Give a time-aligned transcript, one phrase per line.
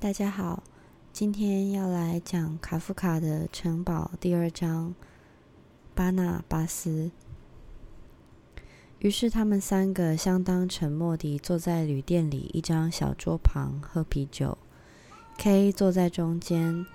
[0.00, 0.62] 大家好，
[1.12, 4.88] 今天要来讲卡夫卡的《城堡》第二章
[5.94, 7.10] 《巴纳巴斯》。
[9.00, 14.56] 于是他们三个相当沉默地坐在旅店里一张小桌旁喝啤酒。
[15.36, 16.86] K 坐在中间，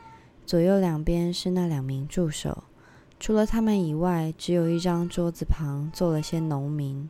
[0.43, 2.63] 左右两边是那两名助手。
[3.19, 7.07] 除了他们以外，只有一张桌子旁坐了些农民，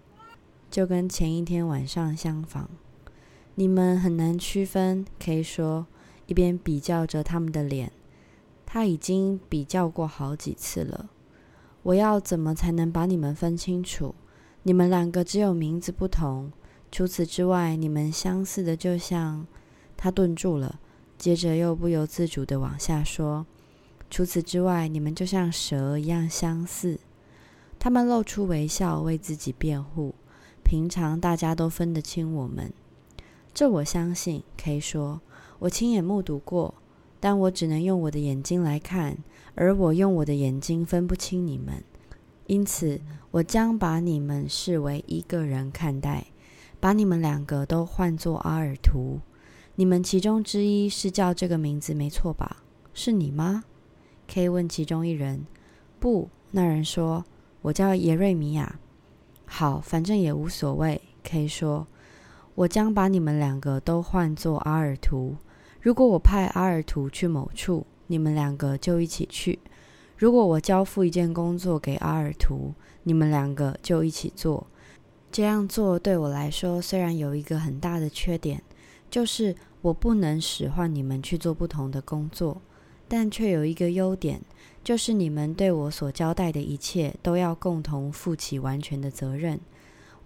[0.69, 2.69] 就跟前一天晚上相仿。
[3.57, 5.87] 你们很难区分可以说，
[6.27, 7.89] 一边比较着他们的脸。
[8.65, 11.09] 他已经比较过好几次了。
[11.83, 14.13] 我要怎么才能把你们分清楚？
[14.63, 16.51] 你们两个只有名字不同，
[16.91, 19.47] 除此之外，你们相似的就像……
[19.95, 20.81] 他顿住了，
[21.17, 23.45] 接着又不由自主的往下说
[24.11, 26.99] ：“除此之外，你们就像蛇一样相似。”
[27.79, 30.13] 他们露出微笑，为自己辩护。
[30.63, 32.73] 平常大家都分得清我们。
[33.55, 35.21] 这我相信，可以说
[35.59, 36.75] 我亲眼目睹过，
[37.21, 39.17] 但我只能用我的眼睛来看，
[39.55, 41.81] 而我用我的眼睛分不清你们，
[42.47, 42.99] 因此
[43.31, 46.25] 我将把你们视为一个人看待，
[46.81, 49.21] 把你们两个都换作阿尔图。
[49.75, 52.57] 你们其中之一是叫这个名字没错吧？
[52.93, 53.63] 是你吗？
[54.27, 55.45] 可以问其中一人。
[55.97, 57.23] 不，那人说，
[57.61, 58.77] 我叫耶瑞米亚。
[59.45, 61.01] 好，反正也无所谓。
[61.23, 61.87] 可以说。
[62.55, 65.35] 我将把你们两个都换作阿尔图。
[65.81, 69.59] 如果我派阿尔图去某处，你们两个就一起去；
[70.17, 72.73] 如果我交付一件工作给阿尔图，
[73.03, 74.65] 你们两个就一起做。
[75.31, 78.63] 这样做对我来说虽然有一个很大的缺点，
[79.11, 82.61] 就是我不能使唤你们去做不同的工作，
[83.09, 84.41] 但却有一个优点，
[84.81, 89.59] 就是你们对我所交代的一切都要共同负起完全的责任。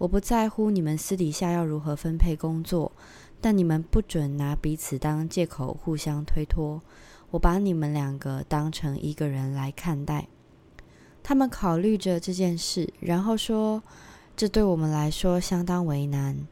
[0.00, 2.90] 我不在乎你们私底下要如何分配工作，
[3.38, 6.80] 但你们不准拿彼此当借口互相推脱。
[7.32, 10.26] 我把你们两个当成一个人来看待。
[11.22, 13.82] 他们考虑着这件事，然后说
[14.34, 16.48] ：“这对我们来说相当为难。”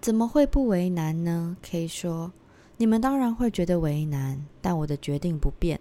[0.00, 2.32] 怎么会不为难呢？K 说
[2.78, 5.78] ：“你们当然会觉得为难，但我的决定不变。”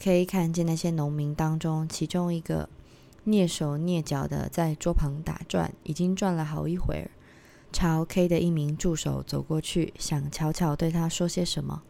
[0.00, 2.68] 可以看见那些农民当中，其中一个。
[3.26, 7.10] 蹑手蹑脚的在桌旁打转，已经转了好一会儿。
[7.72, 11.82] 朝 K 的一名助手走过去，想悄悄对他说些什么。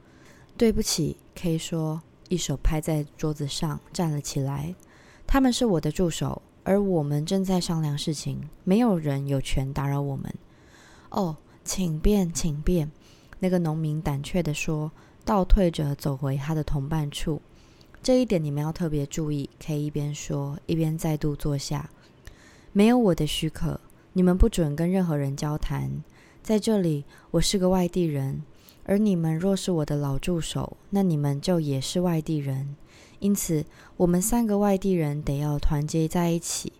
[0.56, 4.75] 对不起，K 说，一手拍在桌子上，站了起来。
[5.27, 10.33] 他们是我的助手，而我们正在商量事情，没有人有权打扰我们。
[11.11, 12.91] 哦，请便，请便。
[13.41, 14.91] 那个农民胆怯地说，
[15.25, 17.43] 倒退着走回他的同伴处。
[18.04, 19.48] 这一点你们要特别注意。
[19.65, 21.88] 可以一边说一边再度坐下。
[22.75, 23.81] 没有我的许可，
[24.12, 25.91] 你们不准跟任何人交谈。
[26.42, 28.42] 在这里，我是个外地人，
[28.84, 32.76] 而你们若是我的老助手，那你们就也是外地人。
[33.20, 33.65] 因此，
[33.97, 36.75] 我们三个外地人得要团结在一起。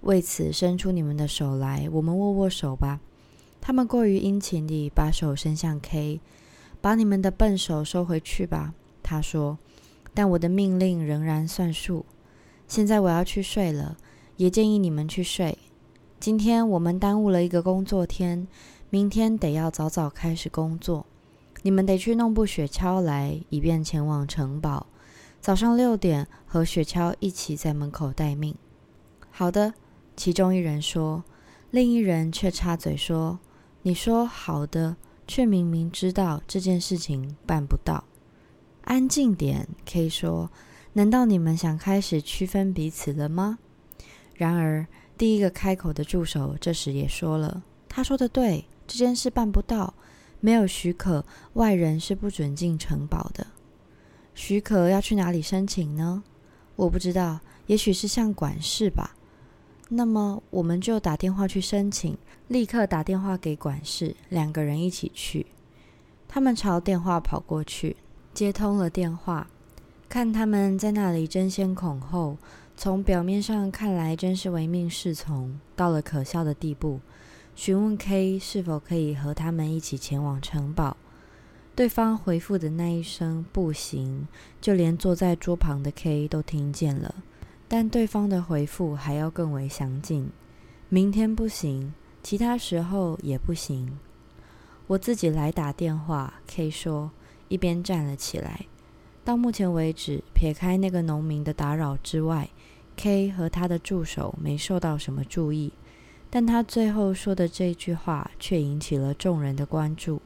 [0.00, 3.00] 为此，伸出你们的手来，我们握握手吧。
[3.60, 6.18] 他们过于殷勤地把手伸向 K，
[6.80, 8.72] 把你们的笨手收回去吧。
[9.02, 9.58] 他说。
[10.14, 12.04] 但我的命令仍然算数。
[12.66, 13.96] 现在我要去睡了，
[14.36, 15.58] 也建议你们去睡。
[16.18, 18.46] 今天我们耽误了一个工作天，
[18.90, 21.06] 明天得要早早开始工作。
[21.62, 24.86] 你们得去弄部雪橇来，以便前往城堡。
[25.40, 28.54] 早上六点和雪橇一起在门口待命。
[29.30, 29.74] 好的，
[30.16, 31.24] 其中一人说，
[31.70, 33.40] 另一人却插嘴说
[33.82, 34.96] ：“你说好的，
[35.26, 38.04] 却明明知道这件事情办不到。”
[38.82, 40.50] 安静点可以说
[40.94, 43.58] ：“难道你们想开始区分彼此了吗？”
[44.34, 49.94] 然而，第一个开口的助手这时也说了：“他说的对，这件事办不到，
[50.40, 53.46] 没有许可，外人是不准进城堡的。
[54.34, 56.24] 许可要去哪里申请呢？
[56.74, 59.14] 我不知道，也许是向管事吧。
[59.90, 62.18] 那么，我们就打电话去申请，
[62.48, 65.46] 立刻打电话给管事，两个人一起去。
[66.26, 67.96] 他们朝电话跑过去。”
[68.34, 69.46] 接通了电话，
[70.08, 72.38] 看他们在那里争先恐后，
[72.76, 77.00] 从表面上看来真是唯命是从，到了可笑的地步。
[77.54, 80.96] 询问 K 是否可以和他们一起前往城堡，
[81.76, 84.26] 对方回复的那一声“不行”，
[84.62, 87.14] 就连坐在桌旁的 K 都听见了。
[87.68, 90.30] 但对方的回复还要更为详尽
[90.88, 91.92] ：“明天不行，
[92.22, 93.98] 其他时候也不行。”
[94.88, 97.10] 我自己来打电话，K 说。
[97.52, 98.66] 一边站了起来。
[99.22, 102.48] 到目前为止，撇开那个农民的打扰之外
[102.96, 105.72] ，K 和他的助手没受到什么注意。
[106.30, 110.22] 但他最后说的这句话却引起了众人的关注。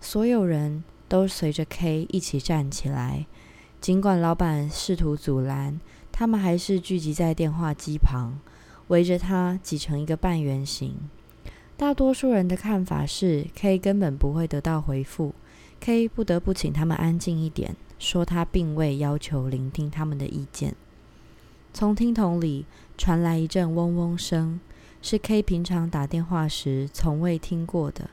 [0.00, 3.26] 所有人都随着 K 一起站起来。
[3.80, 5.80] 尽管老板试图阻拦，
[6.12, 8.38] 他们还是聚集在电话机旁，
[8.86, 10.94] 围着他挤成一个半圆形。
[11.76, 15.34] 大多数人的看法是，K 根本不会得到回复。
[15.84, 20.76] K 不得不请他们安静一点，说他并未要求聆听他们的意见。
[21.74, 24.60] 从听筒里传来一阵嗡嗡声，
[25.02, 28.10] 是 K 平常打电话时从未听过的。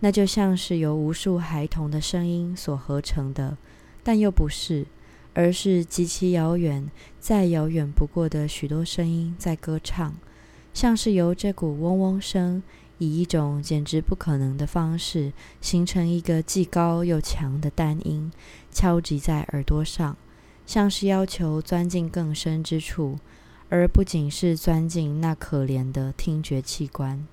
[0.00, 3.56] 那就像是由无数孩童的声音所合成的，
[4.02, 4.86] 但又不是，
[5.32, 10.14] 而是极其遥远、再遥远不过的许多声音在歌唱，
[10.74, 12.62] 像是由这股嗡嗡声。
[12.98, 18.30] 以一种简直不可能的方式，形成一个既高又强的单音，
[18.70, 20.16] 敲击在耳朵上，
[20.66, 23.18] 像是要求钻进更深之处，
[23.68, 27.26] 而不仅是钻进那可怜的听觉器官。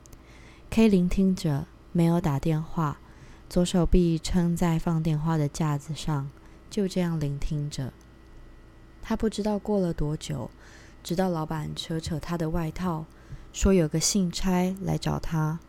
[0.70, 3.00] K 聆听着，没有打电话，
[3.50, 6.30] 左手臂撑在放电话的架子上，
[6.70, 7.92] 就这样聆听着。
[9.02, 10.50] 他不知道过了多久，
[11.04, 13.06] 直到老板扯扯他的外套。
[13.56, 15.60] 说有个信差来找他，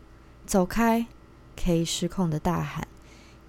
[0.45, 1.07] 走开
[1.55, 2.85] ！K 失控的大喊，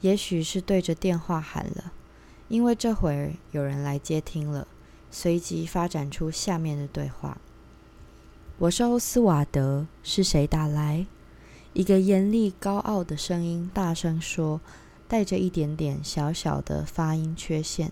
[0.00, 1.92] 也许是对着电话喊了，
[2.46, 4.68] 因为这会儿有人来接听了。
[5.10, 7.38] 随即发展出下面的对话
[8.58, 11.04] ：“我是欧斯瓦德，是谁打来？”
[11.74, 14.60] 一个严厉高傲的声音大声说，
[15.08, 17.90] 带着一点点小小的发音缺陷。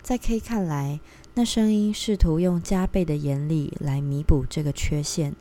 [0.00, 1.00] 在 K 看来，
[1.34, 5.34] 那声音试图用加倍的严厉来弥补这个缺陷。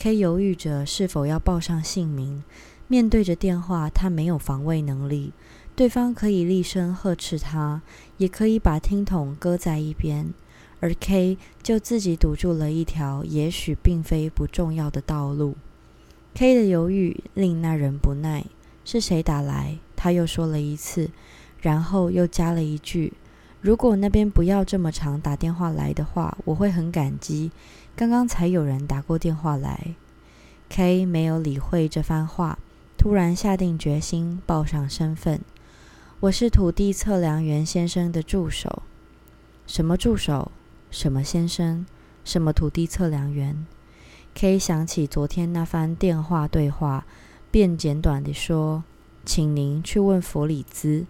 [0.00, 2.44] K 犹豫着是否要报上姓名。
[2.86, 5.32] 面对着电话，他没有防卫能力。
[5.74, 7.82] 对方可以厉声呵斥他，
[8.16, 10.32] 也可以把听筒搁在一边，
[10.78, 15.56] 而 K 就自己堵住了一条也许并非不重要的道路。
[16.34, 18.44] K 的犹豫令那人不耐。
[18.84, 19.78] 是谁打来？
[19.96, 21.10] 他又说了一次，
[21.60, 23.14] 然后又加了一句
[23.60, 27.50] ：“如果那边不要这么长打电话来的话，我会很感激。”
[27.98, 29.96] 刚刚才有人打过电话来
[30.68, 32.56] ，K 没有理会这番话，
[32.96, 35.40] 突然下定决心报上身份
[36.20, 38.84] ：“我是土地测量员先生的助手。
[39.66, 40.52] ”“什么助手？
[40.92, 41.84] 什么先生？
[42.24, 43.66] 什么土地测量员
[44.32, 47.04] ？”K 想起昨天那番电话对话，
[47.50, 48.84] 便简短地说
[49.26, 51.04] ：“请您去问弗里兹。”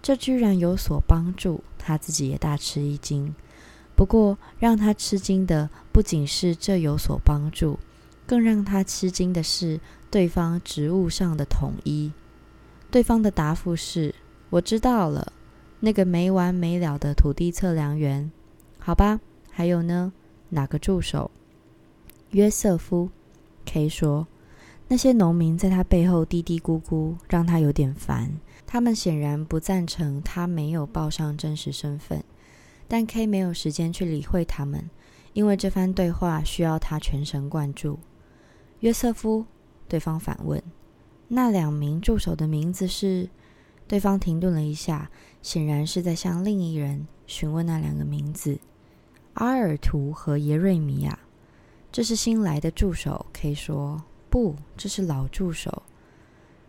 [0.00, 3.34] 这居然有所帮助，他自己也大吃一惊。
[3.94, 7.78] 不过，让他吃惊的不仅是这有所帮助，
[8.26, 9.78] 更让他吃惊的是
[10.10, 12.10] 对方职务上的统一。
[12.90, 14.12] 对方的答复是
[14.50, 15.32] ：“我知道了，
[15.78, 18.28] 那个没完没了的土地测量员。”
[18.76, 19.20] 好吧，
[19.52, 20.12] 还有呢？
[20.48, 21.30] 哪个助手？
[22.32, 23.08] 约瑟夫。
[23.64, 24.26] K 说
[24.88, 28.32] ：“那些农民在他背后嘀嘀咕咕，让他有点烦。
[28.66, 32.24] 他们显然不赞成他没有报上真实身份。”
[32.88, 34.90] 但 K 没有时间去理会他们，
[35.34, 37.98] 因为这番对话需要他全神贯注。
[38.80, 39.44] 约瑟夫，
[39.86, 40.62] 对方反问
[41.28, 43.28] ：“那两名助手的名字是？”
[43.86, 45.10] 对方停顿了一下，
[45.42, 48.58] 显然是在向另一人询问那两个名字：
[49.34, 51.18] 阿尔图和耶瑞米亚。
[51.92, 55.82] 这是新来的助手，K 说：“不，这是老助手。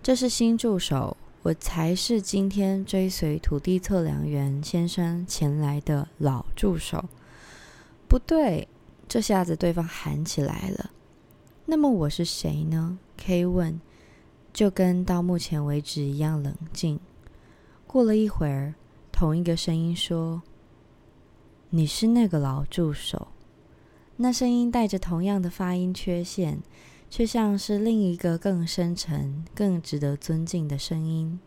[0.03, 1.15] 这是新助手。”
[1.45, 7.05] 我才是今天追随土地测量员先生前来的老助手。
[8.15, 8.65] 不对，
[9.09, 10.89] 这下子对方喊起来了。
[11.65, 13.81] 那么我是谁呢？K 问，
[14.53, 16.97] 就跟到目前为止一样冷静。
[17.85, 18.75] 过了一会儿，
[19.11, 20.41] 同一个声音说
[21.71, 23.27] ：“你是那个老助手。”
[24.15, 26.59] 那声音带着同样的发音缺陷。
[27.09, 31.37] 却像是另一个更深沉、更值得尊敬的声音。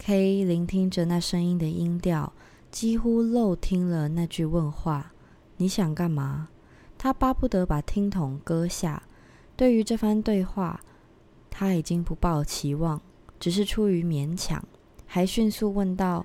[0.00, 2.32] K 聆听着那声音的音调，
[2.72, 5.12] 几乎漏听了那句问话
[5.58, 6.48] ：“你想干嘛？”
[6.96, 9.02] 他巴不得把听筒割下。
[9.54, 10.80] 对于这番对话，
[11.50, 13.00] 他已经不抱期望，
[13.38, 14.64] 只是出于勉强，
[15.06, 16.24] 还迅速问道：“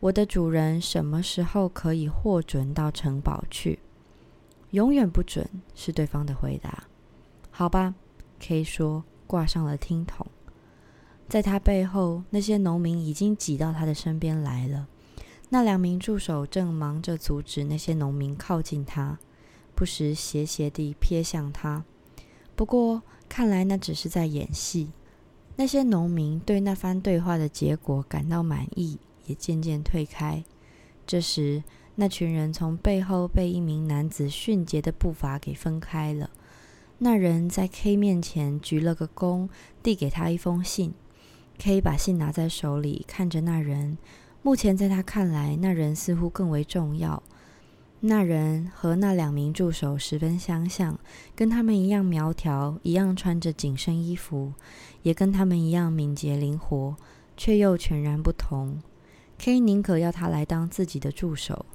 [0.00, 3.78] 我的主人什么时候可以获准到城堡去
[4.72, 6.84] ？”“永远不准。”是对方的回答。
[7.50, 7.94] 好吧
[8.38, 10.26] ，K 说，挂上了听筒。
[11.28, 14.88] 在他背后，那些农民已经挤到他的身边来了。
[15.50, 19.18] 那两名助手正忙着阻止那些农民靠近他，
[19.74, 21.84] 不时斜斜地瞥向他。
[22.56, 24.90] 不过，看来那只是在演戏。
[25.56, 30.42] 那些农民对那番对话的结果感到满意，也渐渐退开。
[31.06, 31.64] 这时，
[31.96, 36.30] 那群人从背后被一名男子迅捷的步伐给分开了。
[36.98, 39.48] 那人在 K 面前鞠了个躬，
[39.82, 40.94] 递给他一封信。
[41.58, 43.98] K 把信拿在手里，看着那人。
[44.42, 47.22] 目前在他看来，那人似乎更为重要。
[48.00, 50.98] 那人和那两名助手十分相像，
[51.36, 54.54] 跟他们一样苗条，一样穿着紧身衣服，
[55.02, 56.96] 也跟他们一样敏捷灵活，
[57.36, 58.80] 却又全然不同。
[59.36, 61.66] K 宁可要他来当自己的助手。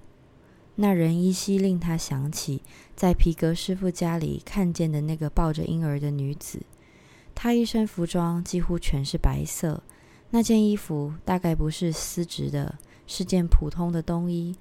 [0.78, 2.64] 那人依稀令他想起
[2.96, 6.64] 在皮革师傅家里看见的那个抱着婴儿的女子。
[7.36, 9.84] 她一身服装几乎全是白色，
[10.32, 12.76] 那件衣服大概不是丝质的，
[13.08, 14.56] 是件普通的冬衣。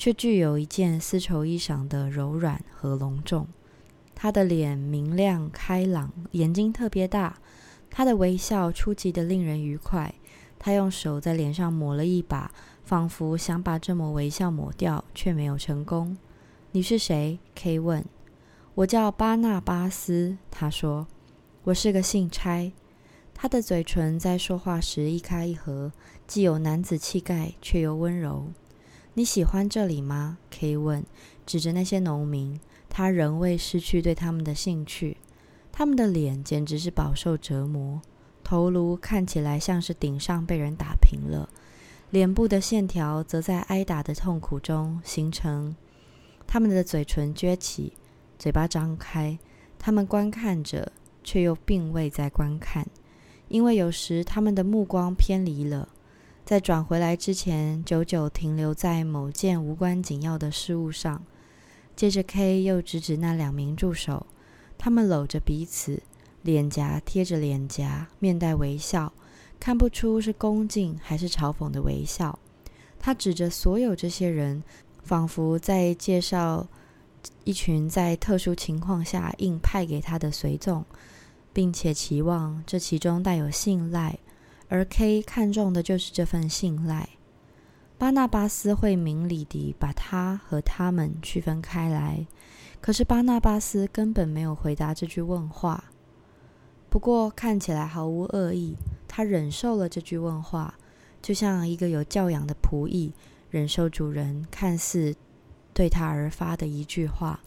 [0.00, 3.48] 却具有一件丝绸衣裳的柔软和隆重。
[4.14, 7.36] 他的脸明亮开朗，眼睛特别大。
[7.90, 10.14] 他的微笑出奇的令人愉快。
[10.56, 12.52] 他用手在脸上抹了一把，
[12.84, 16.16] 仿佛想把这抹微笑抹掉，却没有成功。
[16.70, 18.04] 你是谁？K 问。
[18.76, 20.38] 我叫巴纳巴斯。
[20.48, 21.08] 他说。
[21.64, 22.72] 我是个信差。
[23.40, 25.92] 他的嘴唇在说话时一开一合，
[26.26, 28.48] 既有男子气概，却又温柔。
[29.14, 31.06] 你喜欢这里吗？K 问，
[31.46, 32.58] 指着那些农民。
[32.88, 35.18] 他仍未失去对他们的兴趣。
[35.70, 38.02] 他们的脸简直是饱受折磨，
[38.42, 41.48] 头颅看起来像是顶上被人打平了，
[42.10, 45.76] 脸部的线条则在挨打的痛苦中形成。
[46.48, 47.92] 他们的嘴唇撅起，
[48.36, 49.38] 嘴巴张开。
[49.78, 50.90] 他们观看着，
[51.22, 52.84] 却又并未在观看，
[53.48, 55.88] 因为有时他们的目光偏离了。
[56.44, 61.22] 在转回来之前，久久停留在某件无关紧要的事物上。
[61.94, 64.26] 接着，K 又指指那两名助手，
[64.78, 66.02] 他们搂着彼此，
[66.42, 69.12] 脸颊贴着脸颊，面带微笑，
[69.60, 72.38] 看不出是恭敬还是嘲讽的微笑。
[72.98, 74.62] 他指着所有这些人，
[75.02, 76.66] 仿佛在介绍
[77.44, 80.84] 一群在特殊情况下硬派给他的随从，
[81.58, 84.16] 并且期望这其中带有信赖。
[84.68, 87.08] 而 K 看重的就是这份信赖。
[87.98, 92.24] 巴纳巴斯会明理地把他和他们区分开来，
[92.80, 95.82] 可是巴纳巴斯根本没有回答这句问话。
[96.88, 98.76] 不过看起来毫无恶意，
[99.08, 100.72] 他忍受了这句问话，
[101.20, 103.12] 就像一个有教养的仆役
[103.50, 105.12] 忍受主人看似
[105.74, 107.40] 对他而发的一句话，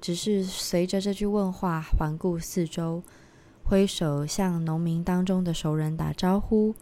[0.00, 3.00] 只是随着这句问话环顾四周。
[3.64, 6.74] 挥手向农民当中的熟人打招呼，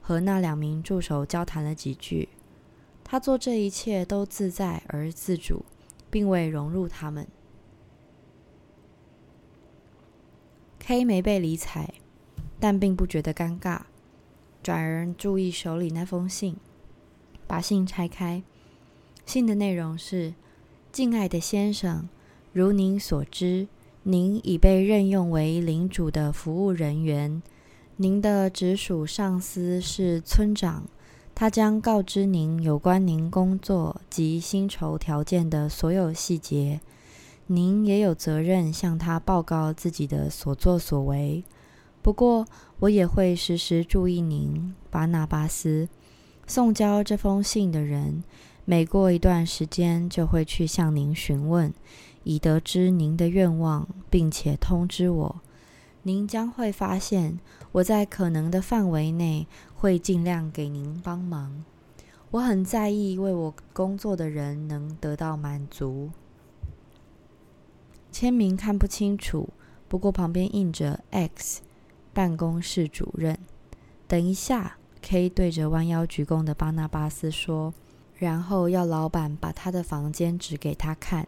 [0.00, 2.30] 和那两名助手交谈了几句。
[3.04, 5.64] 他做这一切都自在而自主，
[6.10, 7.28] 并未融入他们。
[10.78, 11.92] K 没被理睬，
[12.58, 13.82] 但并不觉得尴尬，
[14.62, 16.56] 转而注意手里那封信，
[17.46, 18.42] 把信拆开。
[19.26, 20.34] 信的内容是
[20.90, 22.08] ：“敬爱的先生，
[22.52, 23.68] 如您所知。”
[24.02, 27.42] 您已被任用为领主的服务人员，
[27.96, 30.84] 您的直属上司是村长，
[31.34, 36.80] 他将告知您有关您工作及薪酬条件的所有细节。
[37.48, 41.44] 您也有责任向他报告自己的所作所为。
[42.00, 42.46] 不过，
[42.78, 45.88] 我也会时时注意您，巴纳巴斯。
[46.46, 48.24] 送交这封信的人，
[48.64, 51.72] 每过一段时间就会去向您询问。
[52.24, 55.40] 已得知您的愿望，并且通知我，
[56.02, 57.38] 您将会发现
[57.72, 61.64] 我在可能的范围内会尽量给您帮忙。
[62.32, 66.10] 我很在意为我工作的人能得到满足。
[68.12, 69.48] 签名看不清楚，
[69.88, 71.62] 不过旁边印着 X
[72.12, 73.38] 办公室主任。
[74.06, 77.72] 等一下，K 对着弯腰鞠躬的巴纳巴斯说，
[78.16, 81.26] 然后要老板把他的房间指给他看。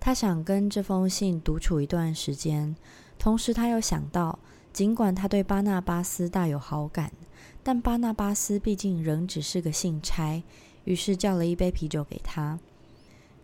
[0.00, 2.74] 他想跟这封信独处一段时间，
[3.18, 4.38] 同时他又想到，
[4.72, 7.12] 尽管他对巴纳巴斯大有好感，
[7.62, 10.42] 但巴纳巴斯毕竟仍只是个信差，
[10.84, 12.58] 于是叫了一杯啤酒给他。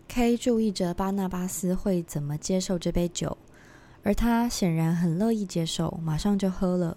[0.06, 3.36] K 注意着巴纳巴斯会怎么接受这杯酒，
[4.02, 6.96] 而他显然很乐意接受，马上就喝了。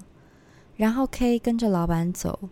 [0.75, 2.49] 然后 K 跟着老板走，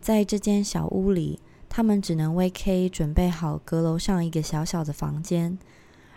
[0.00, 1.38] 在这间小屋里，
[1.68, 5.56] 他们只能为 K 准备好阁楼上一个小小的房间。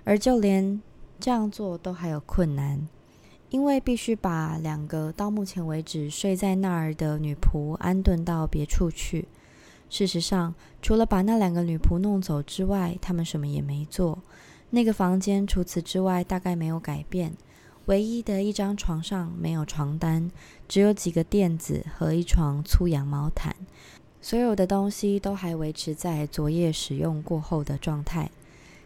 [0.03, 0.81] 而就连
[1.19, 2.87] 这样做都还有困难，
[3.49, 9.27] 因为必须把两个到目前为止睡在那儿的女仆安顿到别处去。
[9.89, 14.19] 事实上，除了把那两个女仆弄走之外，他们什么也没做。
[14.69, 17.33] 那个房间除此之外大概没有改变，
[17.87, 20.31] 唯一的一张床上没有床单，
[20.69, 23.53] 只有几个垫子和一床粗羊毛毯。
[24.21, 28.31] 所有的东西都还维持在昨夜使用过后的状态。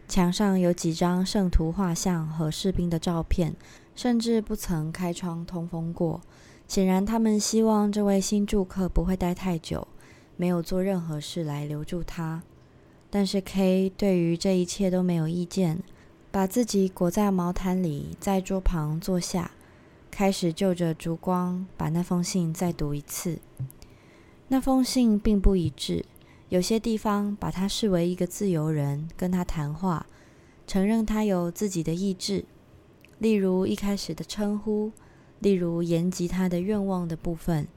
[0.07, 3.55] 墙上有几张圣徒画像和士兵的照片，
[3.95, 6.21] 甚至不曾开窗通风过。
[6.67, 9.87] 显然，他们希望这位新住客不会待太久，
[10.35, 12.43] 没有做任何事来留住他。
[13.09, 15.81] 但是 K 对于这一切都没有意见，
[16.31, 19.51] 把自己裹在毛毯里，在桌旁坐下，
[20.11, 23.39] 开始就着烛光把那封信再读一次。
[24.47, 26.05] 那封信并不一致，
[26.55, 30.05] 有些地方把他视为一个自由人，跟他谈话，
[30.65, 32.45] 承认他有自己的意志，
[33.19, 34.93] 例如一开始的称呼，
[35.39, 37.67] 例如言及他的愿望的部分。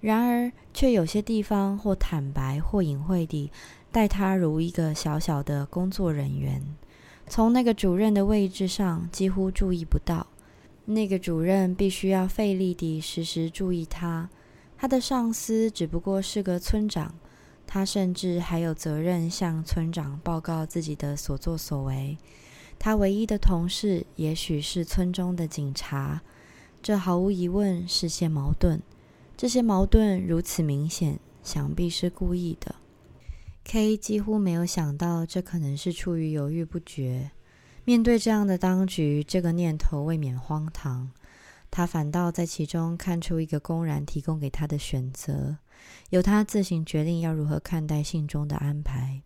[0.00, 3.52] 然而，却有些地方或坦白或隐晦地。
[3.92, 6.60] 待他如一个小小的工作人员，
[7.28, 10.26] 从那个主任的位置上几乎注意不到。
[10.86, 14.28] 那个主任必须要费力地时时注意他。
[14.76, 17.14] 他的上司只不过是个村长，
[17.70, 22.16] 他甚至还有责任向村长报告自己的所作所为。
[22.78, 26.22] 他唯一的同事也许是村中的警察，
[26.82, 28.80] 这毫无疑问是些矛盾。
[29.36, 32.74] 这些矛盾如此明显，想必是故意的。
[33.64, 37.32] K 几乎没有想到，这可能是出于犹豫不决。
[37.84, 41.10] 面对这样的当局，这个念头未免荒唐。
[41.70, 45.58] 他反倒在其中看出一个公然提供给他的选择，
[46.10, 49.22] 由他自行决定要如何看待信中的安排。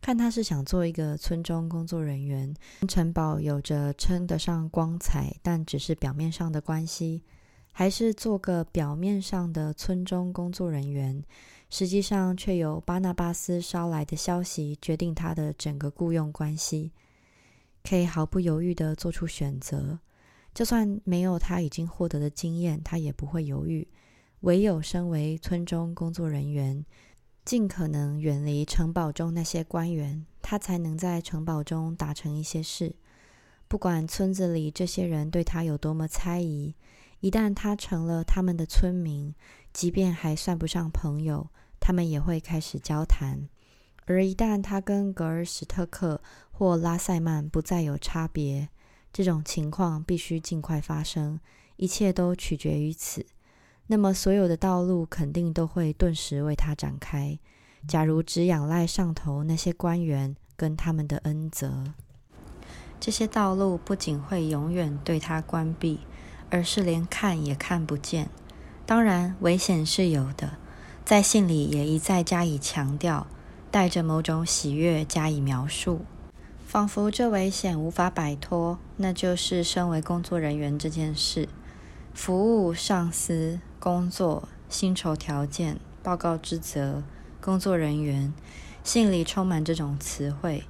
[0.00, 2.52] 看他是想做一个村中工作人员，
[2.88, 7.22] 城堡有着称得上光彩，但只是表面上的关系，
[7.70, 11.22] 还是做个表面上的村中工作人员。
[11.70, 16.90] 实际上，却由巴纳巴斯捎来的消息决定他的整个雇佣关系。
[17.84, 19.98] K 毫不犹豫地做出选择，
[20.52, 23.86] 就算没有他已经获得的经验，他也不会犹豫。
[24.42, 26.84] 唯有身为村中工作人员，
[27.44, 32.94] 尽可能远离城堡中那些官员，他才能在城堡中达成一些事。
[33.68, 36.74] 不管村子里这些人对他有多么猜疑，
[37.20, 39.32] 一旦他成了他们的村民，
[39.72, 41.48] 即便还算不上朋友。
[41.78, 43.48] 他们也会开始交谈，
[44.06, 46.20] 而一旦他跟格尔史特克
[46.50, 48.68] 或拉塞曼不再有差别，
[49.12, 51.40] 这种情况必须尽快发生。
[51.76, 53.26] 一切都取决于此。
[53.88, 57.38] 那么，所有的道路肯定都会顿时为他展开。
[57.86, 61.92] 假如只仰赖上头那些官员跟他们的恩泽，
[63.00, 66.00] 这些道路不仅会永远对他关闭，
[66.48, 68.30] 而是连看也看不见。
[68.86, 70.58] 当然，危险是有的。
[71.04, 73.26] 在信里也一再加以强调，
[73.72, 76.02] 带着某种喜悦加以描述，
[76.64, 81.48] 仿佛这危险无法摆脱，那就是身为工作人员这件事：
[82.14, 87.02] 服务、上司、工作、薪酬条件、报告职责、
[87.40, 88.32] 工作人员。
[88.84, 90.62] 信里充满这种词汇，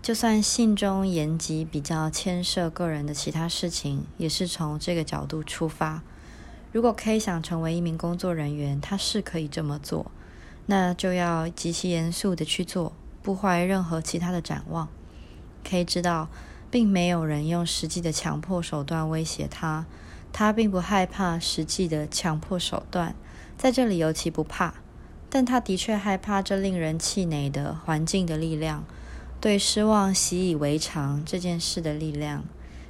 [0.00, 6.02] 就算信中言及比较牵涉个人的其他事情，也是从这个角度出发。
[6.72, 10.10] 如果 K 想成为一名工作人员，他是可以这么做，
[10.64, 14.88] 那就要极其严肃的去做，不怀任何其他的展望。
[15.64, 16.30] K 知道，
[16.70, 19.84] 并没有人用实际的强迫手段威胁他，
[20.36, 23.14] 他并不害怕实际的强迫手段，
[23.56, 24.74] 在这里尤其不怕。
[25.30, 28.84] 但他的确害怕这令人气馁的环境的力量，
[29.40, 32.44] 对失望习以为常这件事的力量。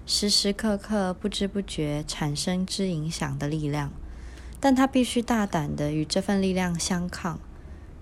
[0.06, 3.90] 时时刻刻不知不觉产生之影响的力量，
[4.58, 7.38] 但他必须大胆的与这份力量相抗。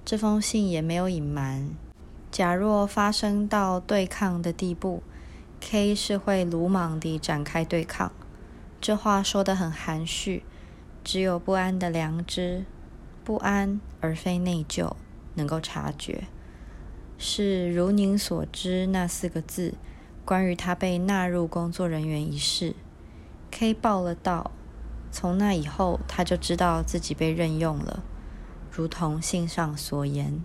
[0.05, 1.71] 这封信也没有隐瞒，
[2.31, 5.03] 假若发生到对抗的地步
[5.61, 8.13] ，K 是会鲁莽地展开对抗。
[8.83, 10.43] 这话说得很含蓄，
[11.05, 12.65] 只有不安的良知，
[13.23, 14.97] 不安而非内疚，
[15.35, 16.25] 能够察觉。
[17.17, 19.75] 是如您所知那四个字。
[20.25, 22.75] 关于他被纳入工作人员一事
[23.53, 24.51] ，K 报了道。
[25.13, 28.03] 从那以后，他就知道自己被任用了，
[28.69, 30.43] 如同信上所言。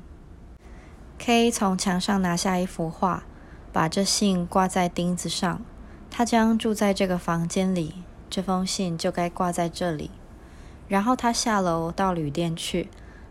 [1.17, 3.23] K 从墙上拿下一幅画，
[3.73, 5.61] 把这信挂在钉子上。
[6.11, 10.11] 他将住在这个房间里，这封信就该挂在这里。
[10.87, 12.89] 然后他下楼到旅店去。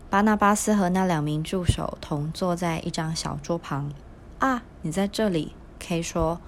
[0.09, 3.91] 巴纳巴斯和那两名助手同坐在一张小桌旁。
[4.39, 5.53] 啊，你在这里。
[5.79, 6.39] K 说：“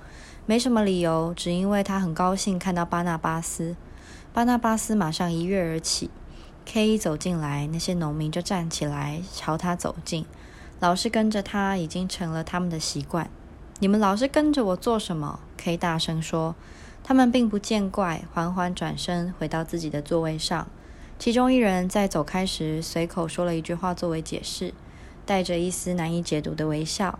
[0.47, 3.75] 没什么理由，只因为他很高兴看到巴纳巴斯。”
[4.31, 6.09] 巴纳巴斯马上一跃而起。
[6.65, 10.25] K 一走进来，那些农民就站起来朝他走近，
[10.79, 13.29] 老是跟着他已经成了他们的习惯。
[13.79, 16.55] 你们老是跟着我做什么？K 大声说。
[17.09, 20.67] 他们并不见怪，缓缓转身回到自己的座位上。
[21.17, 24.75] 其中一人在走开时随口说了一句话作为解释，
[25.25, 27.17] 带着一丝难以解读的微笑。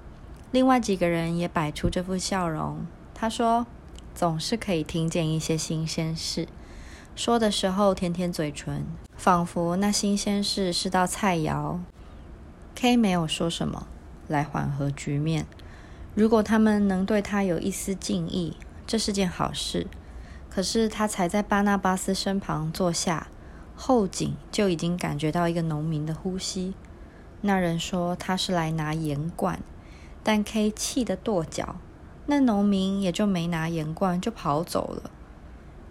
[0.52, 2.86] 另外几个人也摆出这副笑容。
[3.16, 3.66] 他说
[4.14, 6.48] ：“总是可以听见一些新鲜事。”
[7.18, 8.86] 说的时候舔舔嘴唇，
[9.18, 11.80] 仿佛那新鲜事是道菜肴。
[12.76, 13.88] K 没有说什么，
[14.28, 15.48] 来缓和局面。
[16.14, 18.56] 如果他们能对他有一丝敬意，
[18.90, 19.86] 这是件好事。
[20.50, 23.28] 可是他才在巴纳巴斯身旁坐下，
[23.76, 26.74] 后颈就已经感觉到一个农民的呼吸。
[27.42, 29.60] 那人说他是来拿盐罐，
[30.24, 31.76] 但 K 气得跺脚，
[32.26, 35.12] 那农民也就没拿盐罐就跑走了。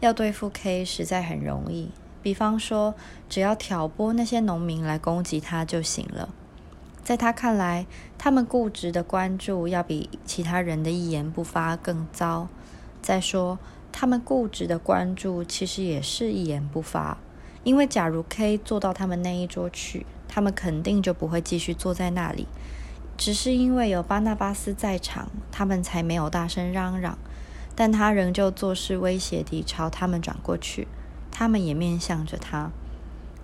[0.01, 2.97] 要对付 K 实在很容易，比方说，
[3.29, 6.31] 只要挑拨那些农民来攻击他就行了。
[7.05, 7.87] 在他看来，
[8.19, 12.49] 他们固执的关注要比其他人的一言不发更糟。
[13.03, 13.59] 再说，
[13.93, 17.19] 他们固执的关注其实也是一言不发，
[17.65, 22.47] 因为假如 K 坐到他们那一桌去，他们肯定就不会继续坐在那里。
[23.17, 27.19] 只是因为有巴纳巴斯在场，他们才没有大声嚷嚷。
[27.75, 30.89] 但他仍旧作势威胁地朝他们转过去，
[31.31, 32.73] 他们也面向着他。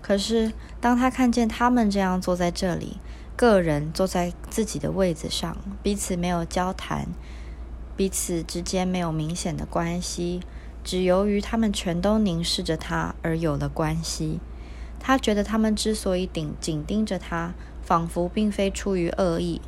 [0.01, 2.97] 可是，当他看见他们这样坐在这里，
[3.37, 7.07] 个人坐在自己的位子上，彼此没有交谈，
[7.97, 10.41] 彼此之间没有明显的关系，
[10.83, 14.39] 只由于他们全都凝视着他而有了关系。
[14.99, 19.61] 他觉得他们之所以紧紧盯着他，仿佛并非出于恶意，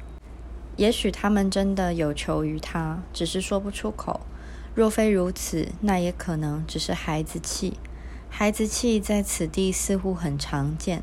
[0.76, 4.22] 也许他们真的有求于他，只是说不出口。
[4.76, 7.78] 若非如此，那也可能只是孩子气。
[8.30, 11.02] 孩子气在此地似乎很常见，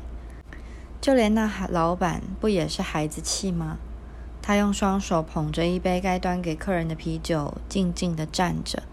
[1.01, 3.77] 就连那老板不也是孩子气吗？
[4.47, 8.83] 他用双手捧着一杯该端给客人的啤酒，静静地站着，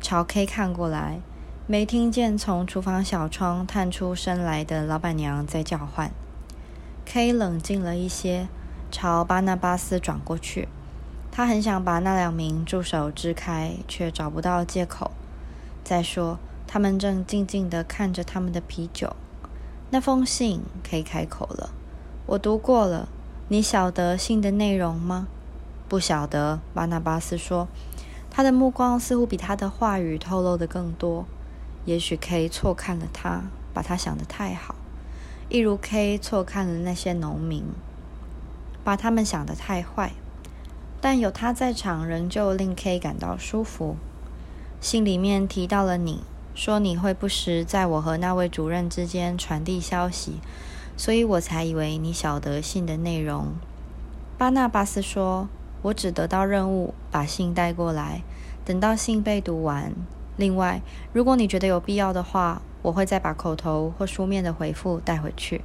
[0.00, 1.18] 朝 K 看过来，
[1.66, 6.12] 没听见从厨房小窗探出身来的老板娘在叫唤。
[7.04, 8.46] K 冷静了一些，
[8.92, 10.68] 朝巴纳巴斯转过去。
[11.32, 15.10] 他很想把那两名助手支开，却找不到借口。
[15.82, 19.16] 再说，他们正静静地看着他们的啤酒。
[19.90, 21.70] 那封信可以开口了。
[22.26, 23.08] 我读过了。
[23.52, 25.26] 你晓得信的内容吗？
[25.88, 26.60] 不晓得。
[26.72, 27.66] 巴纳巴斯说。
[28.30, 31.24] 他的目光似乎比他的话语透露的更多。
[31.84, 33.42] 也许 K 错看了他，
[33.74, 34.76] 把他想得太好，
[35.48, 37.64] 一如 K 错看了那些农民，
[38.84, 40.12] 把他们想得太坏。
[41.00, 43.96] 但有他在场，仍旧令 K 感到舒服。
[44.80, 46.22] 信里面提到了你，
[46.54, 50.34] 说你会不时在我和那位主任之间传递消息，
[51.00, 53.54] 所以我才以为你晓得信的内容。
[54.36, 55.48] 巴纳巴斯说
[55.80, 58.22] ：“我只得到任务，把信带过来，
[58.66, 59.94] 等到信被读完。
[60.36, 60.82] 另外，
[61.14, 65.62] 如果你觉得有必要的话，我会再把口头或书面的回复带回去。”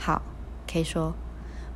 [0.00, 0.22] 好
[0.66, 1.12] ，K 说：“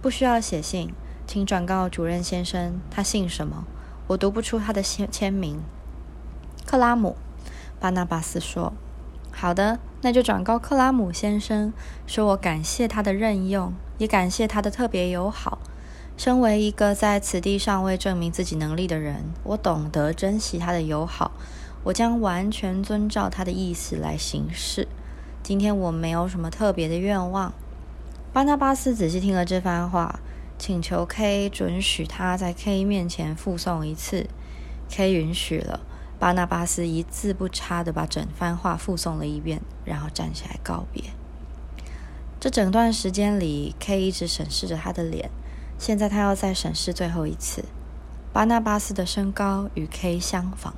[0.01, 0.94] 不需要写信。”
[1.29, 3.66] 请转告主任先生，他姓什么？
[4.07, 5.61] 我读不出他的签签名。
[6.64, 7.16] 克拉姆，
[7.79, 8.72] 巴纳巴斯说
[9.31, 11.72] ：“好的，那就转告克拉姆先生，
[12.06, 15.58] 说我感谢他的任用，也感谢他的特别友好。
[16.16, 21.32] 身为一个在此地尚未证明自己能力的人，我懂得珍惜他的友好。
[21.84, 24.88] 我将完全遵照他的意思来行事。
[25.42, 27.52] 今天我没有什么特别的愿望。”
[28.32, 30.20] 巴纳巴斯仔细听了这番话。
[30.61, 34.26] 请求 K 准许他在 K 面前附送一次
[34.90, 35.78] ，K 允许了。
[36.18, 41.04] 巴纳巴斯一字不差的把整番话附送了一遍，然后站起来告别。
[42.40, 45.31] 这整段时间里，K 一直审视着他的脸，
[45.78, 47.64] 现在他要再审视最后一次。
[48.33, 50.74] 巴纳巴斯的身高与 K 相仿，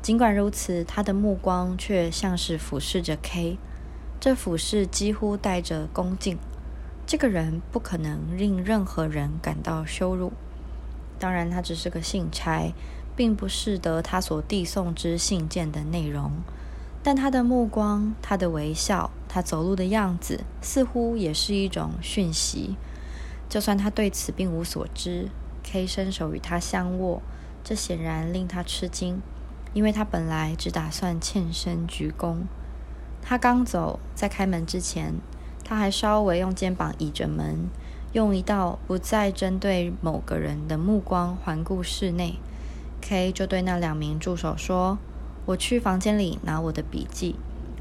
[0.00, 3.58] 尽管如此，他的目光却像是俯视着 K，
[4.20, 6.38] 这俯视几乎带着恭敬。
[7.06, 10.32] 这个人不可能令任何人感到羞辱。
[11.18, 12.72] 当然，他只是个信差，
[13.16, 16.32] 并不是得他所递送之信件的内容。
[17.02, 22.76] 但他的目光、他的微笑、他走路的样子，似乎也是一种讯息。
[23.48, 25.28] 就算他对此并无所知
[25.62, 27.20] ，K 伸手与他相握，
[27.62, 29.20] 这显然令他吃惊，
[29.74, 32.38] 因为他本来只打算欠身鞠躬。
[33.20, 35.14] 他刚走，在开门之前。
[35.66, 37.70] 他还稍微用肩膀倚着门，
[38.12, 42.38] 用一道不再针对某个人的目光环顾室内。
[43.06, 44.96] K 就对那两名助手说
[45.44, 47.36] ：“我去房间里拿我的笔记，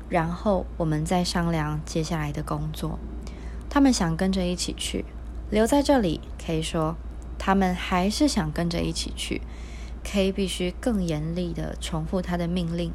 [0.10, 3.00] 然后我们再商量接下来的工作。”
[3.72, 5.06] 他们想跟着一起去，
[5.50, 6.20] 留在这里。
[6.38, 6.98] K 说
[7.40, 9.42] ：“他们还是想跟着一起去。
[10.04, 12.92] ”K 必须更严厉地重复他的命令。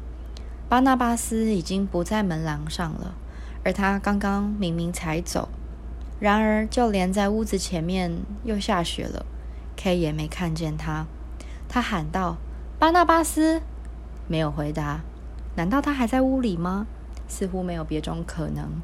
[0.69, 3.15] 巴纳巴斯已经不在门廊上了。
[3.65, 5.49] 而他刚刚明明才走，
[6.19, 9.25] 然而就连在屋子前面又下雪了
[9.75, 11.07] ，K 也没看见他。
[11.69, 12.37] 他喊道
[12.77, 13.61] ：“巴纳巴斯！”
[14.27, 15.01] 没有回答。
[15.55, 16.87] 难道他还在屋里吗
[17.27, 18.81] 似乎没有别种可能。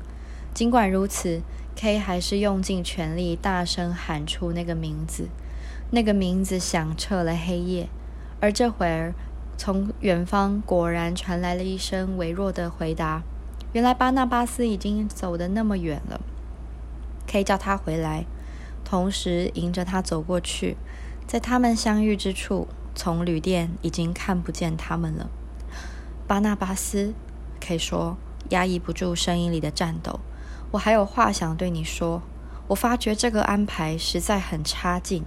[0.54, 1.42] 尽管如此
[1.76, 5.28] ，K 还是用尽全力大声喊出那个名字。
[5.92, 7.88] 那个名字响彻了黑夜，
[8.40, 9.14] 而这会儿，
[9.58, 13.24] 从远方果然传来了一声微弱的回答。
[13.74, 16.22] 原来巴纳巴斯已经走得那么远了。
[17.28, 18.26] K 叫他回来，
[18.84, 20.76] 同时迎着他走过去。
[21.28, 25.30] 在他们相遇之处，从旅店已经看不见他们了。
[26.28, 27.14] 巴纳巴斯
[27.60, 28.18] 可以说，
[28.50, 30.20] 压抑不住声音里的颤抖。
[30.72, 32.22] 我还有话想对你说。
[32.68, 35.24] 我发觉这个安排实在很差劲，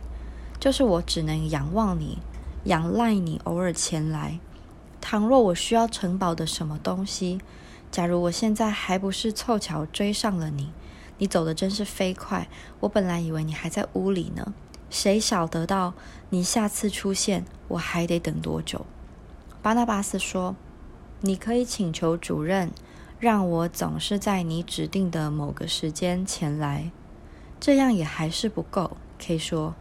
[0.58, 2.18] 就是我只能仰望你，
[2.64, 4.40] 仰赖你偶尔前来。
[5.00, 7.40] 倘若我需要城堡的什么东西，
[7.92, 10.72] 假如我现在还不是凑巧追上了你，
[11.18, 12.48] 你走的真是飞快。
[12.80, 14.52] 我本来以为你还在屋里呢，
[14.90, 15.94] 谁晓得到
[16.30, 18.86] 你下次出现，我还得等多久？
[19.62, 20.56] 巴纳巴斯说
[21.22, 22.70] ：“你可以请求主任。”
[23.20, 26.92] 让我总是在你指定的某个时间前来，
[27.58, 28.96] 这样也还是不够。
[29.18, 29.74] K 说：“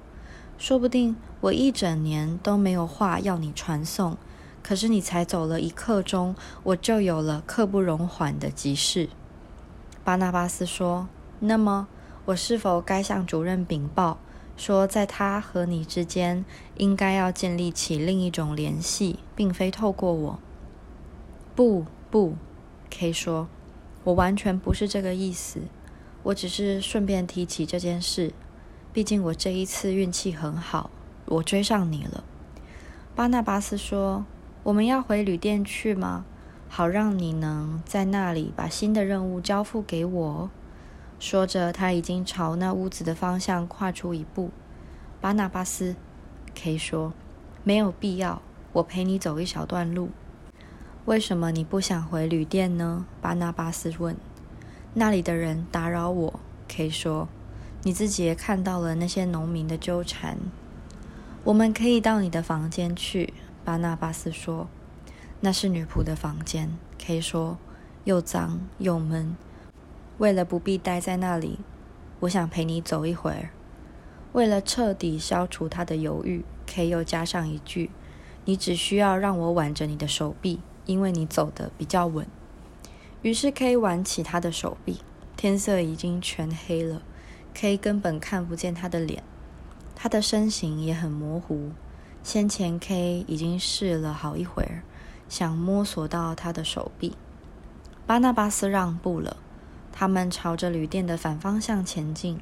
[0.58, 4.18] 说不定我一整年都没有话要你传送，
[4.64, 9.08] 可是你才走了一刻钟，我就有了刻不容缓的急事。”
[10.04, 11.08] 巴纳巴斯说
[11.42, 11.88] ：“那么，
[12.26, 14.18] 我是否该向主任禀报，
[14.58, 16.44] 说在他和你之间
[16.76, 20.40] 应该要建立起另一种联系，并非透过我？”
[21.56, 22.36] 不，不。
[22.90, 23.48] K 说
[24.04, 25.62] ：“我完全不是这个意思，
[26.24, 28.34] 我只是顺便提起这件事。
[28.92, 30.90] 毕竟我这一次运气很好，
[31.26, 32.24] 我追上你了。”
[33.16, 34.26] 巴纳巴斯说
[34.64, 36.26] ：“我们要回旅店去吗？
[36.70, 40.50] 好让你能在那里把新的任务交付给我。”
[41.20, 44.52] 说着，他已经朝那屋子的方向跨出一步。
[45.20, 45.96] 巴纳巴斯
[46.54, 47.14] ，K 说
[47.64, 48.42] ：“没有必要，
[48.74, 50.10] 我陪你走一小段路。”
[51.06, 53.06] 为什么你不想回旅店呢？
[53.22, 54.16] 巴纳巴斯问。
[54.94, 56.40] 那里的人打扰我。
[56.68, 57.28] K 说。
[57.84, 60.38] 你自己也看到了那些农民的纠缠。
[61.46, 63.34] 我们可以到你的房间去。
[63.64, 64.68] 巴纳巴斯说。
[65.40, 66.78] 那是女仆的房间。
[67.00, 67.58] K 说。
[68.04, 69.36] 又脏又闷。
[70.18, 71.60] 为了不必待在那里，
[72.22, 73.50] 我想陪你走一会儿。
[74.34, 77.92] 为了彻底消除他的犹豫，K 又加上一句
[78.46, 82.26] ：“你只需要让我挽着你的手臂。”因为你走的比较稳，
[83.22, 85.02] 于是 K 挽起他的手臂。
[85.36, 87.02] 天色已经全黑了
[87.54, 89.22] ，K 根本看不见他的脸，
[89.98, 91.72] 他的身形也很模糊。
[92.24, 94.84] 先前 K 已经试了好一会儿，
[95.28, 97.18] 想摸索到他的手臂。
[98.06, 99.36] 巴纳巴斯让步了，
[100.00, 102.40] 他们朝着旅店的反方向前进。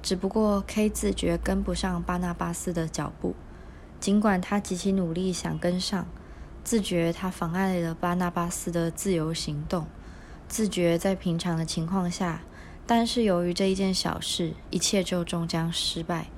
[0.00, 3.34] 只不过 K 自觉跟不上巴纳巴斯的脚步，
[3.98, 6.06] 尽管他极其努力想跟上。
[6.62, 9.88] 自觉他妨碍了巴纳巴斯的自由行动，
[10.46, 12.42] 自觉在平常的情况下，
[12.86, 16.28] 但是由于这一件小事，一切就终将失败。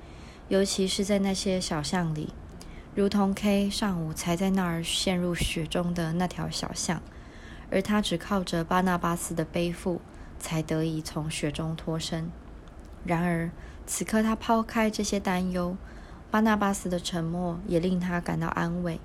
[0.47, 2.33] 尤其是在那些小巷里，
[2.95, 6.99] 如同 K 上午才在那儿陷入雪中的那条小巷，
[7.69, 10.01] 而他只靠着巴纳巴斯的背负，
[10.39, 12.31] 才得以从雪中脱身。
[13.05, 13.49] 然而
[13.85, 15.77] 此刻他抛开这些担忧，
[16.29, 18.99] 巴纳巴斯的沉默也令他感到安慰。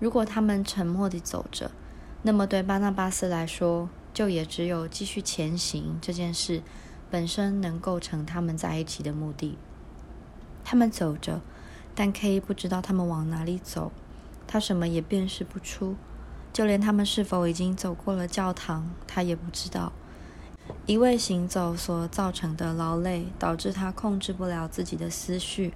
[0.00, 1.70] 如果他们沉默地走着，
[2.22, 6.62] 那么对巴纳巴斯来说，就也只有继续前行这件事
[7.10, 9.58] 本身能构成他们在一起的目的。
[10.64, 11.42] 他们走着，
[11.94, 13.92] 但 K 不知道他们往哪里走，
[14.46, 15.96] 他什么也辨识不出，
[16.52, 19.92] 就连他们是否已经走过了教堂，他也不知道。
[20.86, 25.74] 一味行走所造成的劳累，导致他控制不了自己的思绪。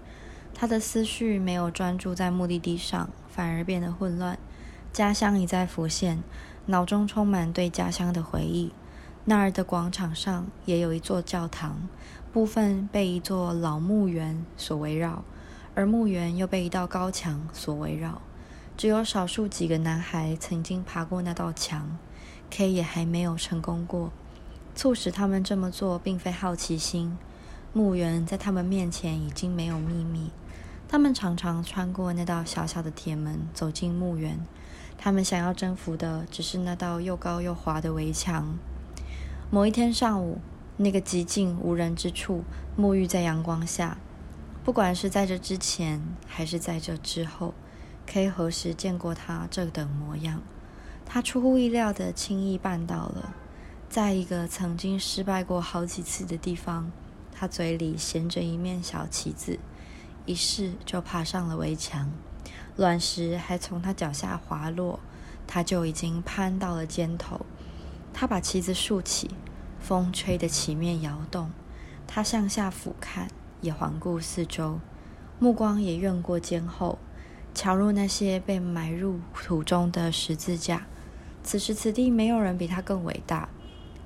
[0.54, 4.38] 他的思绪没有专注在目的地上，反而变得混乱。
[4.92, 6.22] 家乡一再浮现，
[6.66, 8.72] 脑中充满对家乡的回忆。
[9.26, 11.88] 那儿的广场上也有一座教堂，
[12.32, 15.22] 部分被一座老墓园所围绕，
[15.74, 18.22] 而墓园又被一道高墙所围绕。
[18.76, 21.98] 只有少数几个男孩曾经爬过那道墙
[22.50, 24.10] ，K 也还没有成功过。
[24.78, 27.18] 促使他们这么做，并非好奇心。
[27.72, 30.30] 墓园在他们面前已经没有秘密。
[30.86, 34.38] 他们常常穿过那道小小的铁门，走进墓园。
[34.96, 38.56] 他们想要征服的只是那道又高又滑的围墙。
[39.50, 40.38] 某一天上午，
[40.76, 42.44] 那个寂静无人之处，
[42.78, 43.98] 沐浴在阳光下。
[44.64, 47.52] 不管是在这之前，还是在这之后
[48.06, 50.40] ，K 何时见过他这等模样？
[51.04, 53.34] 他出乎意料的轻易办到了，
[53.88, 56.92] 在一个曾经失败过好几次的地方，
[57.32, 59.58] 他嘴里衔着一面小旗子。
[60.26, 62.10] 一试就爬上了围墙，
[62.76, 65.00] 卵石还从他脚下滑落，
[65.46, 67.46] 他就已经攀到了肩头。
[68.12, 69.30] 他把旗子竖起，
[69.80, 71.50] 风吹得旗面摇动。
[72.06, 73.28] 他向下俯瞰，
[73.62, 74.80] 也环顾四周，
[75.38, 76.98] 目光也越过肩后，
[77.54, 80.86] 瞧入那些被埋入土中的十字架。
[81.42, 83.48] 此时此地，没有人比他更伟大。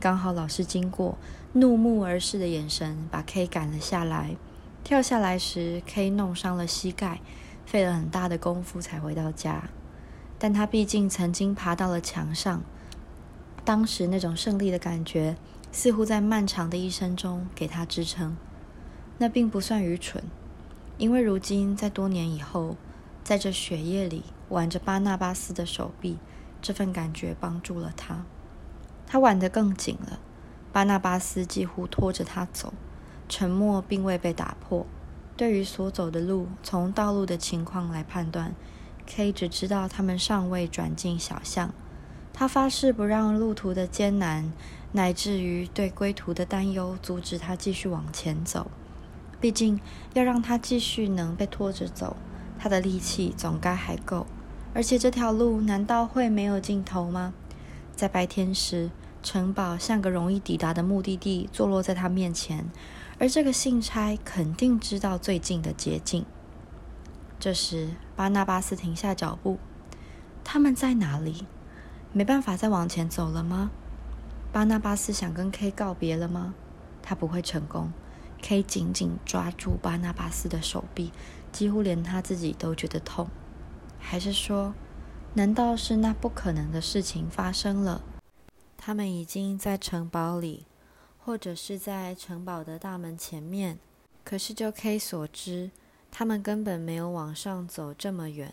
[0.03, 1.17] 刚好老师经过，
[1.53, 4.35] 怒目而视的眼神把 K 赶了下来。
[4.83, 7.21] 跳下来时，K 弄伤了膝盖，
[7.65, 9.71] 费了很大的功夫才回到家。
[10.41, 12.65] 但他毕竟曾经爬到了墙上，
[13.65, 15.37] 当时那种胜利的感觉，
[15.71, 18.37] 似乎在漫长的一生中给他支撑。
[19.19, 20.25] 那并不算愚蠢，
[20.99, 22.75] 因为如今在多年以后，
[23.23, 26.19] 在这血液里挽着巴纳巴斯的手臂，
[26.61, 28.25] 这份感觉帮助了他。
[29.13, 30.19] 他挽得更紧了，
[30.73, 32.73] 巴纳巴斯几乎拖着他走。
[33.29, 34.87] 沉默并未被打破。
[35.37, 38.55] 对于所走的路，从道路的情况来判断
[39.05, 41.75] ，K 只知道他们尚未转进小巷。
[42.33, 44.51] 他发誓不让路途的艰难，
[44.93, 48.71] 乃至于对归途的担忧，阻止他继续往前走。
[49.39, 49.79] 毕竟，
[50.15, 52.17] 要让他继续能被拖着走，
[52.59, 54.27] 他的力气总该还够。
[54.73, 57.35] 而且，这条路难道会没有尽头吗？
[57.95, 58.91] 在白天时，
[59.23, 62.67] 城堡像个容易抵达的目的地，坐落在他面前。
[63.19, 66.25] 而这个信差肯定知道最近的捷径。
[67.39, 69.59] 这时，巴纳巴斯停下脚步。
[70.43, 71.47] 他们在哪里？
[72.13, 73.71] 没办法再往前走了吗？
[74.53, 76.55] 巴纳巴斯想跟 K 告别了吗？
[77.01, 77.93] 他不会成功。
[78.43, 81.13] K 紧紧抓住巴纳巴斯的手臂，
[81.53, 83.29] 几乎连他自己都觉得痛。
[84.01, 84.75] 还是说，
[85.35, 88.03] 难道是那不可能的事情发生了？
[88.85, 90.67] 他们已经在城堡里。
[91.25, 93.79] 或者是在城堡的大门前面，
[94.25, 95.71] 可是就 K 所知，
[96.11, 98.53] 他们根本没有往上走这么远。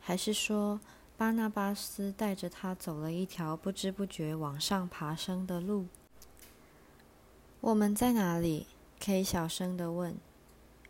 [0.00, 0.80] 还是说，
[1.16, 5.86] 巴纳巴斯带着他走了一条不知不觉往上爬升的路？
[7.60, 8.66] 我们在哪里
[8.98, 10.16] ？K 小声的问。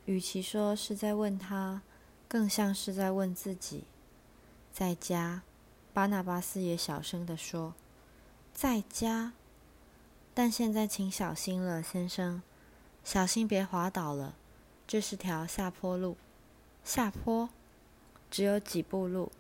[0.07, 1.83] 与其说是在问他，
[2.27, 3.85] 更像是在问自己。
[4.73, 5.43] 在家，
[5.93, 7.75] 巴纳巴斯也小声的说
[8.53, 9.33] ：“在家。”
[10.35, 12.43] 但现在请小心了，先生，
[13.05, 14.35] 小心别滑倒了。
[14.87, 16.17] 这是条下坡路，
[16.83, 17.51] 下坡，
[18.31, 19.31] 只有几步路。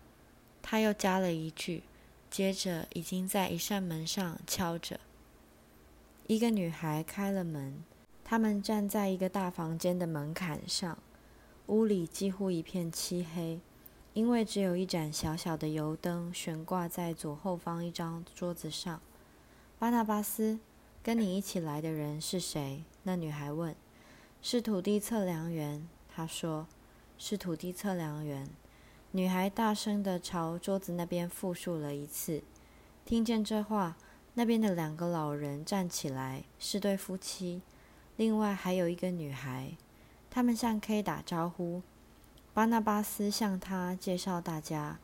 [0.61, 1.83] 他又加了一句，
[2.31, 5.01] 接着已经在一扇门上敲着。
[6.27, 7.83] 一个女孩开了门，
[8.22, 10.98] 他们站在一个大房间的门槛上，
[11.66, 13.61] 屋里几乎一片漆黑，
[14.14, 19.01] 因为只有一盏小小的油灯悬挂在左后方一张桌子上。
[19.79, 20.61] 巴纳巴斯。
[21.05, 22.85] 跟你一起来的人是谁？
[23.03, 23.75] 那女孩问。
[24.40, 26.68] 是土地测量员，他说。
[27.18, 28.48] 是土地测量员。
[29.11, 32.44] 女孩大声地朝桌子那边复述了一次。
[33.05, 33.96] 听见这话，
[34.35, 37.62] 那边的两个老人站起来，是对夫妻。
[38.16, 39.72] 另外还有一个女孩。
[40.31, 41.83] 他们向 K 打招呼。
[42.55, 44.99] 巴纳巴斯向他介绍大家。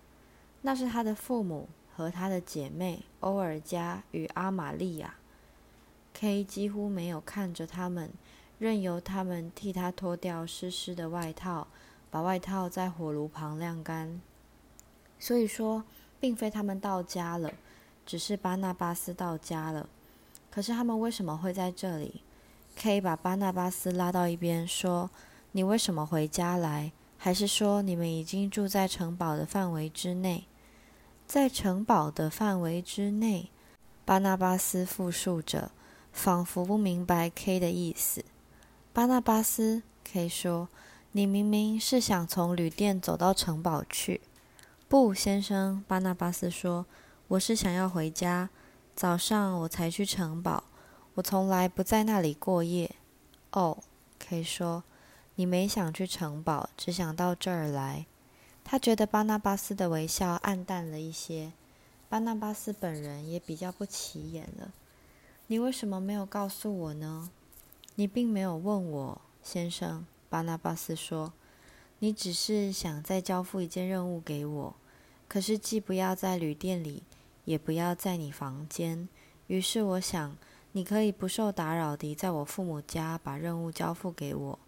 [0.63, 5.15] 那是他的父母和他的姐妹欧尔加与阿玛利亚。
[6.13, 8.11] K 几乎没有看着他们，
[8.59, 11.69] 任由他们替他脱掉湿湿的外套，
[12.11, 14.21] 把外套在火炉旁晾干。
[15.19, 15.85] 所以说，
[16.19, 17.53] 并非他们到家了，
[18.05, 19.89] 只是巴纳巴斯到家了。
[20.51, 22.23] 可是他们为什么会在这里
[22.77, 25.09] ？K 把巴纳巴斯拉到一边，说
[25.53, 26.93] ：“你为什么回家来？
[27.19, 30.47] 还是说你们已经住在城堡的范围之内？”
[31.29, 33.51] 在城堡的范围之内，
[34.07, 35.73] 巴纳巴斯复述着。
[36.11, 38.25] 仿佛不明白 K 的意思。
[38.93, 40.69] 巴纳巴斯 K 说
[41.13, 44.21] ：“你明明是想从旅店走到城堡去。”
[44.89, 46.87] 不，先生，巴纳巴斯说
[47.29, 48.51] ：“我是想要回家。
[48.97, 50.65] 早上我才去城堡，
[51.15, 52.91] 我从来不在那里过夜。”
[53.53, 53.79] 哦
[54.19, 54.83] ，K 说
[55.39, 58.07] ：“你没想去城堡，只想到这儿来。”
[58.67, 61.53] 他觉得巴纳巴斯的微笑暗淡了一些，
[62.09, 64.73] 巴纳巴斯本人也比较不起眼了。
[65.47, 67.31] 你为什么没有告诉我呢？
[67.95, 70.05] 你并没有问我，先生。
[70.29, 71.33] 巴纳巴斯说
[72.01, 74.75] ：“你只是想再交付一件任务给我，
[75.29, 77.05] 可是既不要在旅店里，
[77.45, 79.09] 也不要在你房间。
[79.47, 80.37] 于是我想，
[80.73, 84.59] 你可以不受打扰地在我父母家把任务交付给我。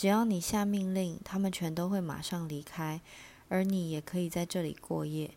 [0.00, 3.02] 只要你下命令，他们全都会马上离开，
[3.50, 5.32] 而你也可以在这里过夜。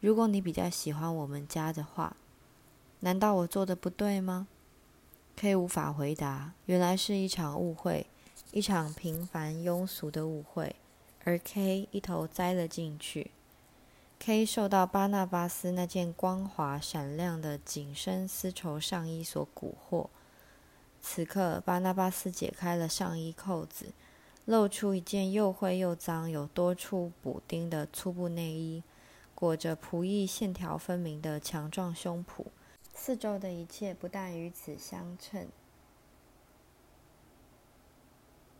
[0.00, 2.16] 如果你比较喜欢我们家的话。”
[2.98, 4.48] 难道我做的不对吗
[5.36, 6.52] ？K 无法回答。
[6.66, 8.08] 原来是一场误会，
[8.50, 10.74] 一场平凡庸俗的误会，
[11.22, 13.30] 而 K 一头栽了进去。
[14.18, 20.08] K 受到巴纳巴斯那件光滑闪亮的紧身丝绸上衣所蛊惑。
[21.00, 23.92] 此刻，巴纳巴斯解开了上衣扣子，
[24.48, 28.82] 露出一件又灰又脏、有多处补丁的粗布内衣，
[29.34, 32.46] 裹着仆役线条分明的强壮胸脯。
[32.94, 35.48] 四周的一切不但与此相称，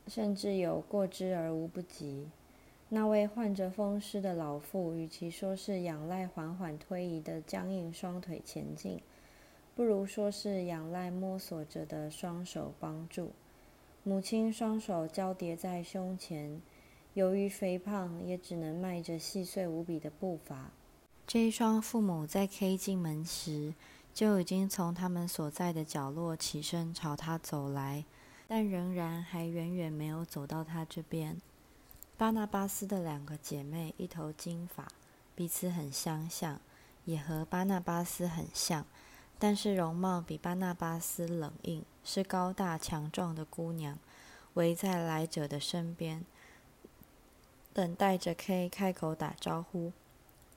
[0.06, 2.28] 甚至有过之而无不及。
[2.90, 9.00] 那位患着风湿的老妇，与其说是仰赖缓缓推移的僵硬双腿前进，
[9.74, 13.30] 不如说是仰赖摸索着的双手帮助。
[14.08, 16.62] 母亲双手交叠在胸前，
[17.12, 20.70] 由于肥胖，也只能迈着细碎无比的步伐。
[21.26, 23.74] 这一双父母在 K 进门时，
[24.14, 28.06] 就已经从他们所在的角落起身朝他走来，
[28.46, 31.36] 但仍然还远远没有走到他这边。
[32.16, 34.88] 巴纳巴斯的两个姐妹，一头金发，
[35.34, 36.58] 彼此很相像，
[37.04, 38.86] 也和巴纳巴斯很像，
[39.38, 43.98] 但是容貌比巴纳巴斯冷硬，是高大强壮的姑娘，
[44.54, 46.24] 围在来者的身边，
[47.72, 49.92] 等待着 K 开口打招呼，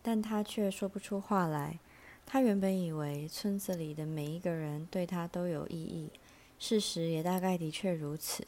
[0.01, 1.77] 但他却说不出话来。
[2.25, 6.09] 他原本以为村子里的每一个人对他都有意义，
[6.57, 8.47] 事实也大概的确如此。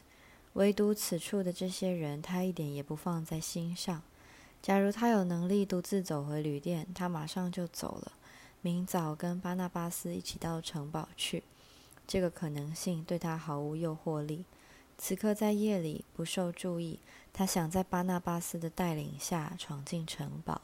[0.53, 4.01] 唯独此处的这些人，他一点也不放在心上。
[4.61, 8.13] 假如他有能力独自走回旅店，他马上就走了，
[8.64, 11.43] 明早跟巴纳巴斯一起到城堡去。
[12.07, 14.45] 这个可能性对他毫无诱惑力。
[14.97, 16.97] 此刻在夜里不受注意，
[17.34, 20.61] 他想在巴纳巴斯的带领下闯进城堡，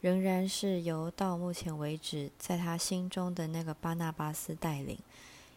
[0.00, 4.96] 仍然是由到目前为止在他心中的那个巴纳巴斯带领。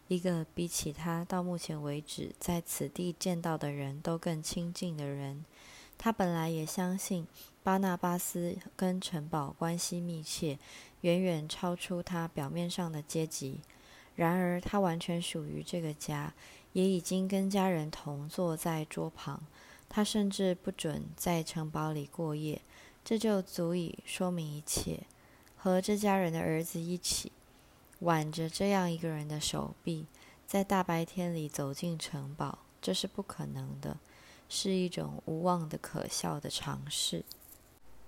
[0.08, 5.44] 一个比起他到目前为止在此地见到的人都更亲近的人，
[5.96, 7.26] 他本来也相信
[7.62, 10.58] 巴纳巴斯跟城堡关系密切，
[11.02, 13.60] 远远超出他表面上的阶级。
[14.14, 16.32] 然而，他完全属于这个家，
[16.72, 19.42] 也已经跟家人同坐在桌旁。
[19.88, 22.60] 他甚至不准在城堡里过夜，
[23.04, 25.04] 这就足以说明一切。
[25.56, 27.32] 和这家人的儿子一起。
[28.00, 30.04] 挽着这样一个人的手臂，
[30.46, 33.96] 在大白天里走进城堡，这是不可能的，
[34.50, 37.24] 是一种无望的可笑的尝试。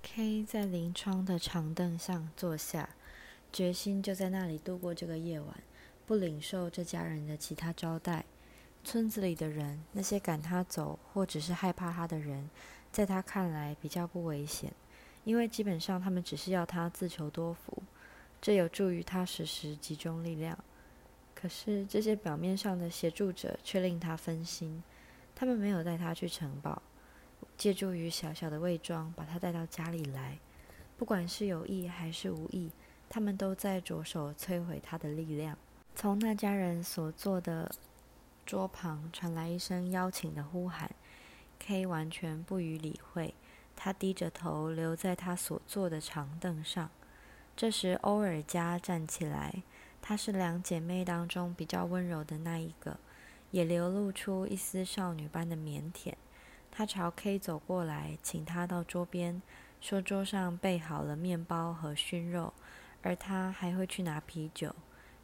[0.03, 2.89] K 在临窗的长凳上坐下，
[3.53, 5.55] 决心就在那里度过这个夜晚，
[6.07, 8.25] 不领受这家人的其他招待。
[8.85, 12.49] 村子里的人，那些赶他走或只是害怕他的人，
[12.91, 14.73] 在他看来比较不危险，
[15.25, 17.83] 因为基本上他们只是要他自求多福。
[18.41, 20.57] 这有助于他实时集中力量，
[21.35, 24.83] 可是这些表面上的协助者却令他分心。
[25.35, 26.81] 他们没有带他去城堡，
[27.59, 30.39] 借助于小小的伪装把他带到家里来。
[30.97, 32.71] 不管是有意还是无意，
[33.11, 35.59] 他们都在着手摧毁他的力量。
[35.95, 37.71] 从那家人所坐的
[38.47, 40.91] 桌旁传来一声邀请的呼喊
[41.59, 43.35] ，K 完全不予理会。
[43.77, 46.91] 他低着头留在他所坐的长凳上。
[47.57, 49.63] 这时，欧尔加站起来，
[50.01, 52.99] 她是两姐妹当中比较温柔的那一个，
[53.51, 56.15] 也流露出一丝少女般的腼腆。
[56.71, 59.43] 他朝 K 走过来，请他到桌边，
[59.81, 62.53] 说桌上备好了面包和熏肉，
[63.03, 64.75] 而他还会去拿啤酒。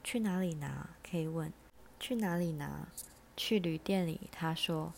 [0.03, 1.53] 去哪里拿？K 问。
[1.99, 2.88] 去哪里拿？
[3.36, 4.28] 去旅店里。
[4.32, 4.92] 他说。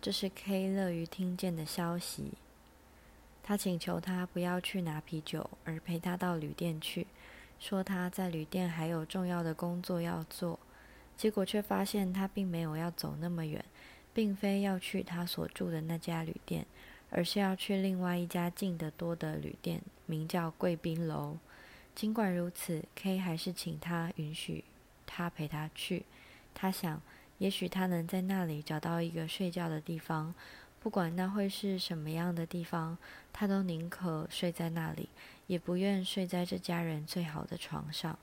[0.00, 2.34] 这是 K 乐于听见的消息。
[3.42, 7.06] 他请求他不要去拿啤酒，而陪他到旅店去，
[7.58, 10.60] 说他在旅店还有重要的工作要做。
[11.16, 13.64] 结果却发现他并没有要走那么远，
[14.14, 16.64] 并非要去他所住的那家旅店，
[17.10, 21.36] 而是要去另外一家近得多的旅店，名叫贵宾楼。
[21.94, 24.64] 尽管如此，K 还是请他允许
[25.04, 26.04] 他陪他去。
[26.54, 27.02] 他想，
[27.38, 30.32] 也许他能在那里找到一个睡觉的地方。
[30.80, 32.98] 不管那会是什么样的地方，
[33.32, 35.08] 他都宁可睡在那里，
[35.46, 38.18] 也不愿睡在这家人最好的床上。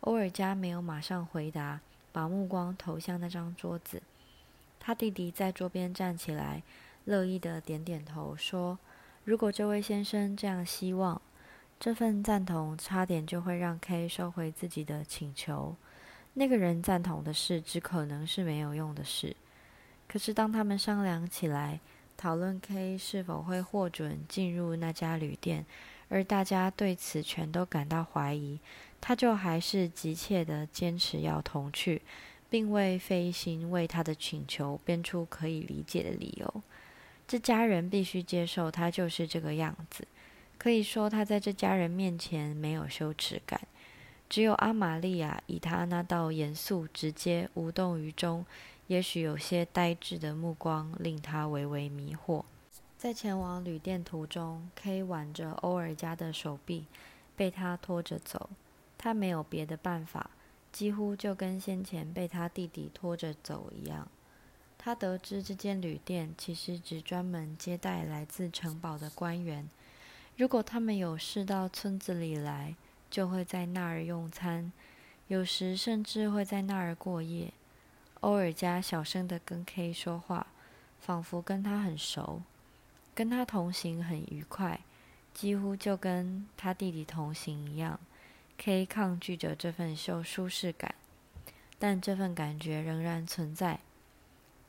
[0.00, 1.80] 欧尔加没有马上回答，
[2.10, 4.02] 把目光投向那张桌子。
[4.80, 6.62] 他弟弟在桌边站起来，
[7.04, 8.78] 乐意的点点头，说
[9.24, 11.20] ：“如果这位先生这样希望，
[11.78, 15.76] 这份赞同差点就会让 K 收回自己的请求。
[16.34, 19.36] 那个人赞同的事，只可能是没有用的事。
[20.08, 21.78] 可是当他们商量起来，
[22.16, 25.64] 讨论 K 是否会获准进入那家旅店，
[26.08, 28.58] 而大家对此全都感到怀疑，
[29.00, 32.02] 他就还是急切地坚持要同去，
[32.50, 36.62] 并为费心为他的请求编出可以理解的理由。
[37.26, 40.06] 这家人必须接受他就是这个样子。
[40.58, 43.60] 可以说他在这家人面前没有羞耻感。
[44.28, 48.44] 只有阿玛利亚以他那道严肃、直接、无动于衷，
[48.86, 52.44] 也许有些呆滞的目光，令他微微迷惑。
[52.98, 56.84] 在前往旅店途中，K 挽着欧尔加的手臂，
[57.34, 58.50] 被他拖着走。
[58.98, 60.30] 他没有别的办法，
[60.72, 64.08] 几乎就跟先前被他弟弟拖着走一样。
[64.78, 69.68] 他得知这间旅店其实只专门接待来自城堡的官员，
[70.36, 72.74] 如果他们有事到村子里来，
[73.10, 74.72] 就会在那儿用餐，
[75.28, 77.52] 有时甚至会在那儿过夜。
[78.20, 80.46] 欧尔加小声的跟 K 说话，
[81.00, 82.42] 仿佛跟他很熟。
[83.14, 84.80] 跟他同行很愉快，
[85.34, 88.00] 几乎就跟他弟弟同行一样。
[88.62, 90.94] K 抗拒着这份秀舒适感，
[91.78, 93.80] 但这份感觉仍然存在。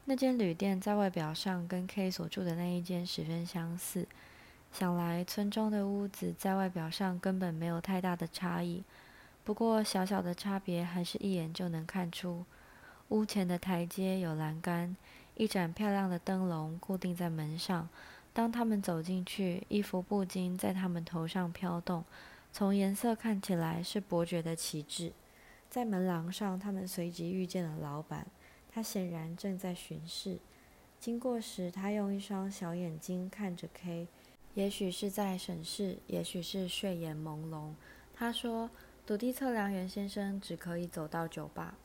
[0.06, 4.08] 那间旅店在外表上跟 K 所住的那一间十分相似，
[4.72, 8.82] 想来村中的屋子在外表上根本没有太大的差异。
[9.44, 12.46] 不过小小的差别还是一眼就能看出。
[13.10, 14.96] 屋前的台阶有栏杆，
[15.36, 17.90] 一盏漂亮的灯笼固定在门上。
[18.32, 22.06] 当他们走进去，一幅布巾在他们头上飘动，
[22.54, 25.14] 从颜色看起来是伯爵的旗帜。
[25.70, 28.28] 在门廊上，他们随即遇见了老板，
[28.70, 30.40] 他显然正在巡视。
[31.00, 34.08] 经过时，他用一双小眼睛看着 K，
[34.54, 37.72] 也许是在审视，也许是睡眼朦胧。
[38.14, 38.70] 他说
[39.08, 41.76] ：“土地测量员先生只可以走到酒吧。”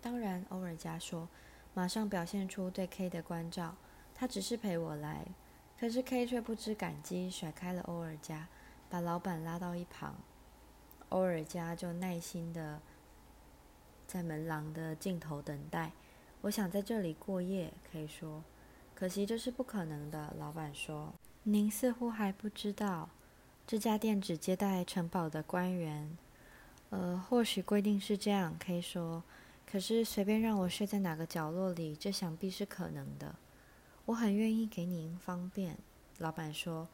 [0.00, 1.28] 当然，欧尔加说，
[1.74, 3.74] 马上表现出对 K 的关照。
[4.14, 5.26] 他只是陪我来。
[5.78, 8.46] 可是 K 却不知感激，甩开了欧尔加，
[8.90, 10.16] 把老板拉到一旁。
[11.08, 12.80] 欧尔加就耐心的
[14.06, 15.92] 在门廊的尽头等待。
[16.42, 18.44] 我想在这里过夜，可以说，
[18.94, 20.34] 可惜这是不可能的。
[20.38, 21.12] 老板说
[21.44, 23.08] ：“您似乎还不知道，
[23.66, 26.16] 这家店只接待城堡的官员。
[26.90, 29.22] 呃，或许规定是这样，可以说，
[29.70, 33.34] 可是随便让我睡在哪个角落里，这想必是可能的。”
[34.06, 35.76] 我很愿意给您方便，
[36.18, 36.88] 老板说。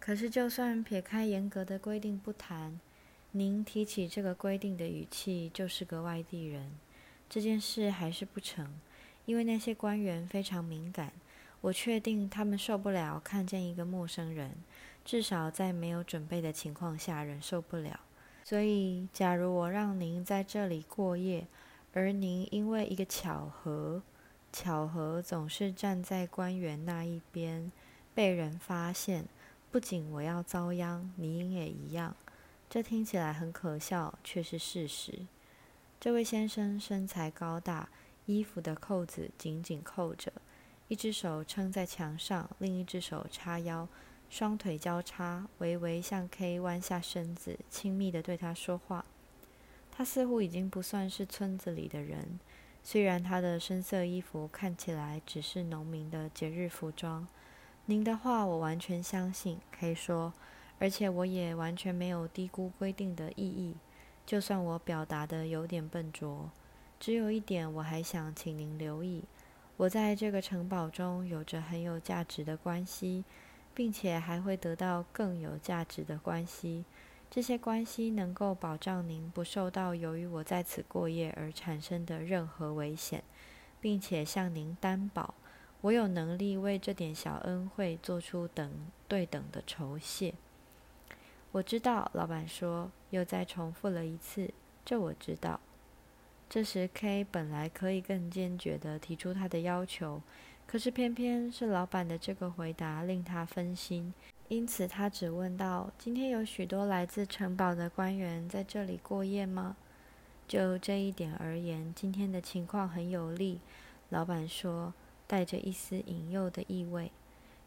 [0.00, 2.80] 可是，就算撇开严格的规定不谈，
[3.32, 6.72] 您提起这个规定的语气就是个外地人，
[7.28, 8.80] 这件事还是不成。
[9.26, 11.12] 因为那些官员非常敏感，
[11.60, 14.52] 我确定他们受不了看见一个陌生人，
[15.04, 18.00] 至少在没有准备的情况下忍受不了。
[18.42, 21.46] 所以，假如我让您在这里过夜，
[21.92, 24.02] 而您因为一个巧合，
[24.50, 27.70] 巧合总是站在官员那一边，
[28.14, 29.26] 被人发现。
[29.72, 32.16] 不仅我要遭殃，您也一样。
[32.68, 35.26] 这听起来很可笑，却是事实。
[36.00, 37.88] 这位先生身材高大，
[38.26, 40.32] 衣服的扣子紧紧扣着，
[40.88, 43.86] 一只手撑在墙上，另一只手叉腰，
[44.28, 49.04] 双腿交叉，微微向 K 弯下身子，亲密地对他说话。
[49.92, 52.40] 他似乎已经不算是村子里的人。
[52.82, 57.28] 虽然他的深色衣服看起来只是农民的节日服装，
[57.90, 60.32] 您的话我完全相信，可以说，
[60.78, 63.74] 而且我也完全没有低估规定的意义。
[64.24, 66.52] 就算我表达的有点笨拙，
[67.00, 69.24] 只有一点我还想请您留意：
[69.76, 73.24] 我在这个城堡中有着很有价值的关系，
[73.74, 76.84] 并且还会得到更有价值的关系。
[77.28, 83.24] 这些关系能够保障您不受到由于我在此过夜而产生的任何危险，
[83.80, 85.34] 并且向您担保，
[85.82, 88.70] 我有能力为这点小恩惠做出等
[89.08, 90.34] 对等的酬谢。
[91.52, 94.52] 我知道，老板说，又再重复了一次，
[94.84, 95.58] 这我知道。
[96.48, 100.20] 这时，K 本来可以更坚决地提出他的要求，
[100.66, 104.12] 可是偏偏是老板的这个回答令他分心。
[104.48, 109.76] 因此，他只问道：“今天有许多来自城堡的官员在这里过夜吗？”
[110.46, 113.60] 就这一点而言，今天的情况很有利。
[114.08, 114.92] 老板说，
[115.30, 117.12] 带着一丝引诱的意味。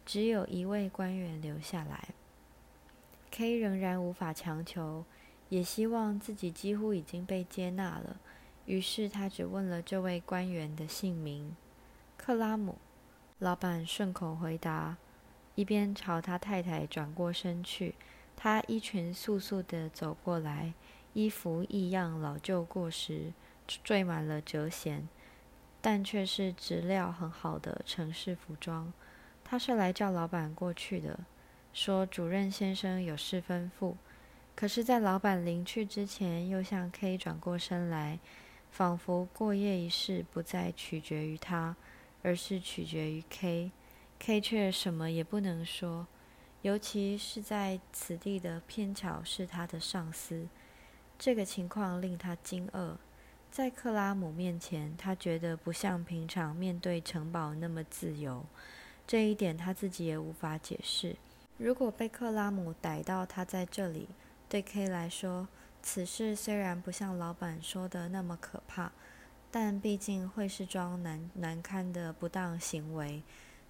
[0.06, 2.10] 只有一位官员留下来。
[3.32, 5.06] K 仍然无法强求，
[5.48, 8.18] 也希望自己几乎已经被接纳了。
[8.66, 11.56] 于是他只问了这位官员的姓名：
[12.18, 12.80] 克拉姆。
[13.40, 14.98] 老板顺口回答。
[15.56, 17.96] 一边朝他太太转过身去，
[18.36, 20.74] 他衣裙簌簌地走过来，
[21.14, 23.32] 衣服异样老旧过时，
[23.68, 25.08] 缀满了折痕，
[25.84, 28.94] 但却是质料很好的城市服装。
[29.44, 31.20] 他是来叫老板过去的，
[31.74, 33.96] 说主任先生有事吩咐。
[34.56, 38.20] 可是，在老板临去之前，又向 K 转过身来，
[38.72, 41.76] 仿佛过夜一事不再取决于他，
[42.22, 43.72] 而是取决于 K。
[44.20, 46.08] K 却什么也不能说，
[46.62, 50.48] 尤其是在此地的偏巧是他的上司。
[51.20, 52.96] 这个情况令他惊愕。
[53.54, 58.44] 在克拉姆面前，他觉得不像平常面对城堡那么自由。
[59.06, 61.16] 这一点他自己也无法解释。
[61.60, 64.08] 如果被克拉姆逮到他在这里，
[64.50, 65.48] 对 K 来说，
[65.84, 68.92] 此事虽然不像老板说的那么可怕，
[69.52, 73.22] 但毕竟会是桩难难堪的不当行为，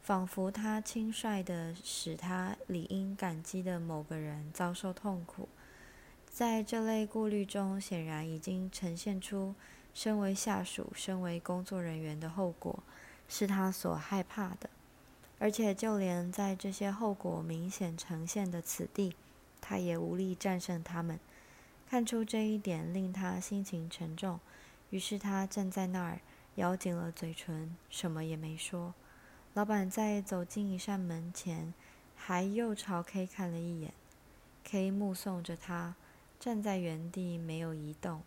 [0.02, 5.50] 仿佛他轻率的使他理应感激的某个人遭受痛苦。
[6.34, 9.54] 在这类顾虑中，显然已经呈现出
[9.94, 12.82] 身为下属、身为工作人员的后果，
[13.30, 14.68] 是他所害怕的。
[15.38, 19.16] 而且，就连在这些后果明显呈现的此地，
[19.62, 21.20] 他也无力战胜他们。
[21.88, 24.40] 看出这一点，令他心情沉重。
[24.90, 26.20] 于是，他站在那儿，
[26.56, 28.96] 咬紧了嘴唇，什么也没说。
[29.54, 31.76] 老板在走进一扇门前，
[32.16, 33.94] 还又朝 K 看了一眼。
[34.64, 35.94] K 目送着他。
[36.44, 38.22] 站在原地没有移动，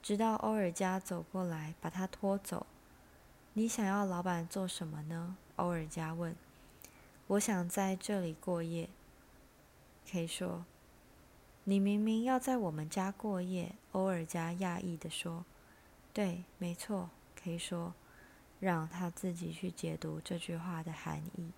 [0.00, 2.66] 直到欧尔加走过来把他拖走。
[3.52, 5.36] 你想要老板做什么呢？
[5.56, 6.34] 欧尔加问。
[7.26, 8.88] 我想在这里过夜。
[10.06, 10.64] K 说。
[11.64, 13.74] 你明明要在我们家过夜。
[13.90, 15.44] 欧尔加讶异地说。
[16.14, 17.10] 对，没错。
[17.36, 17.92] K 说。
[18.60, 21.50] 让他自己去解读这句话的含义。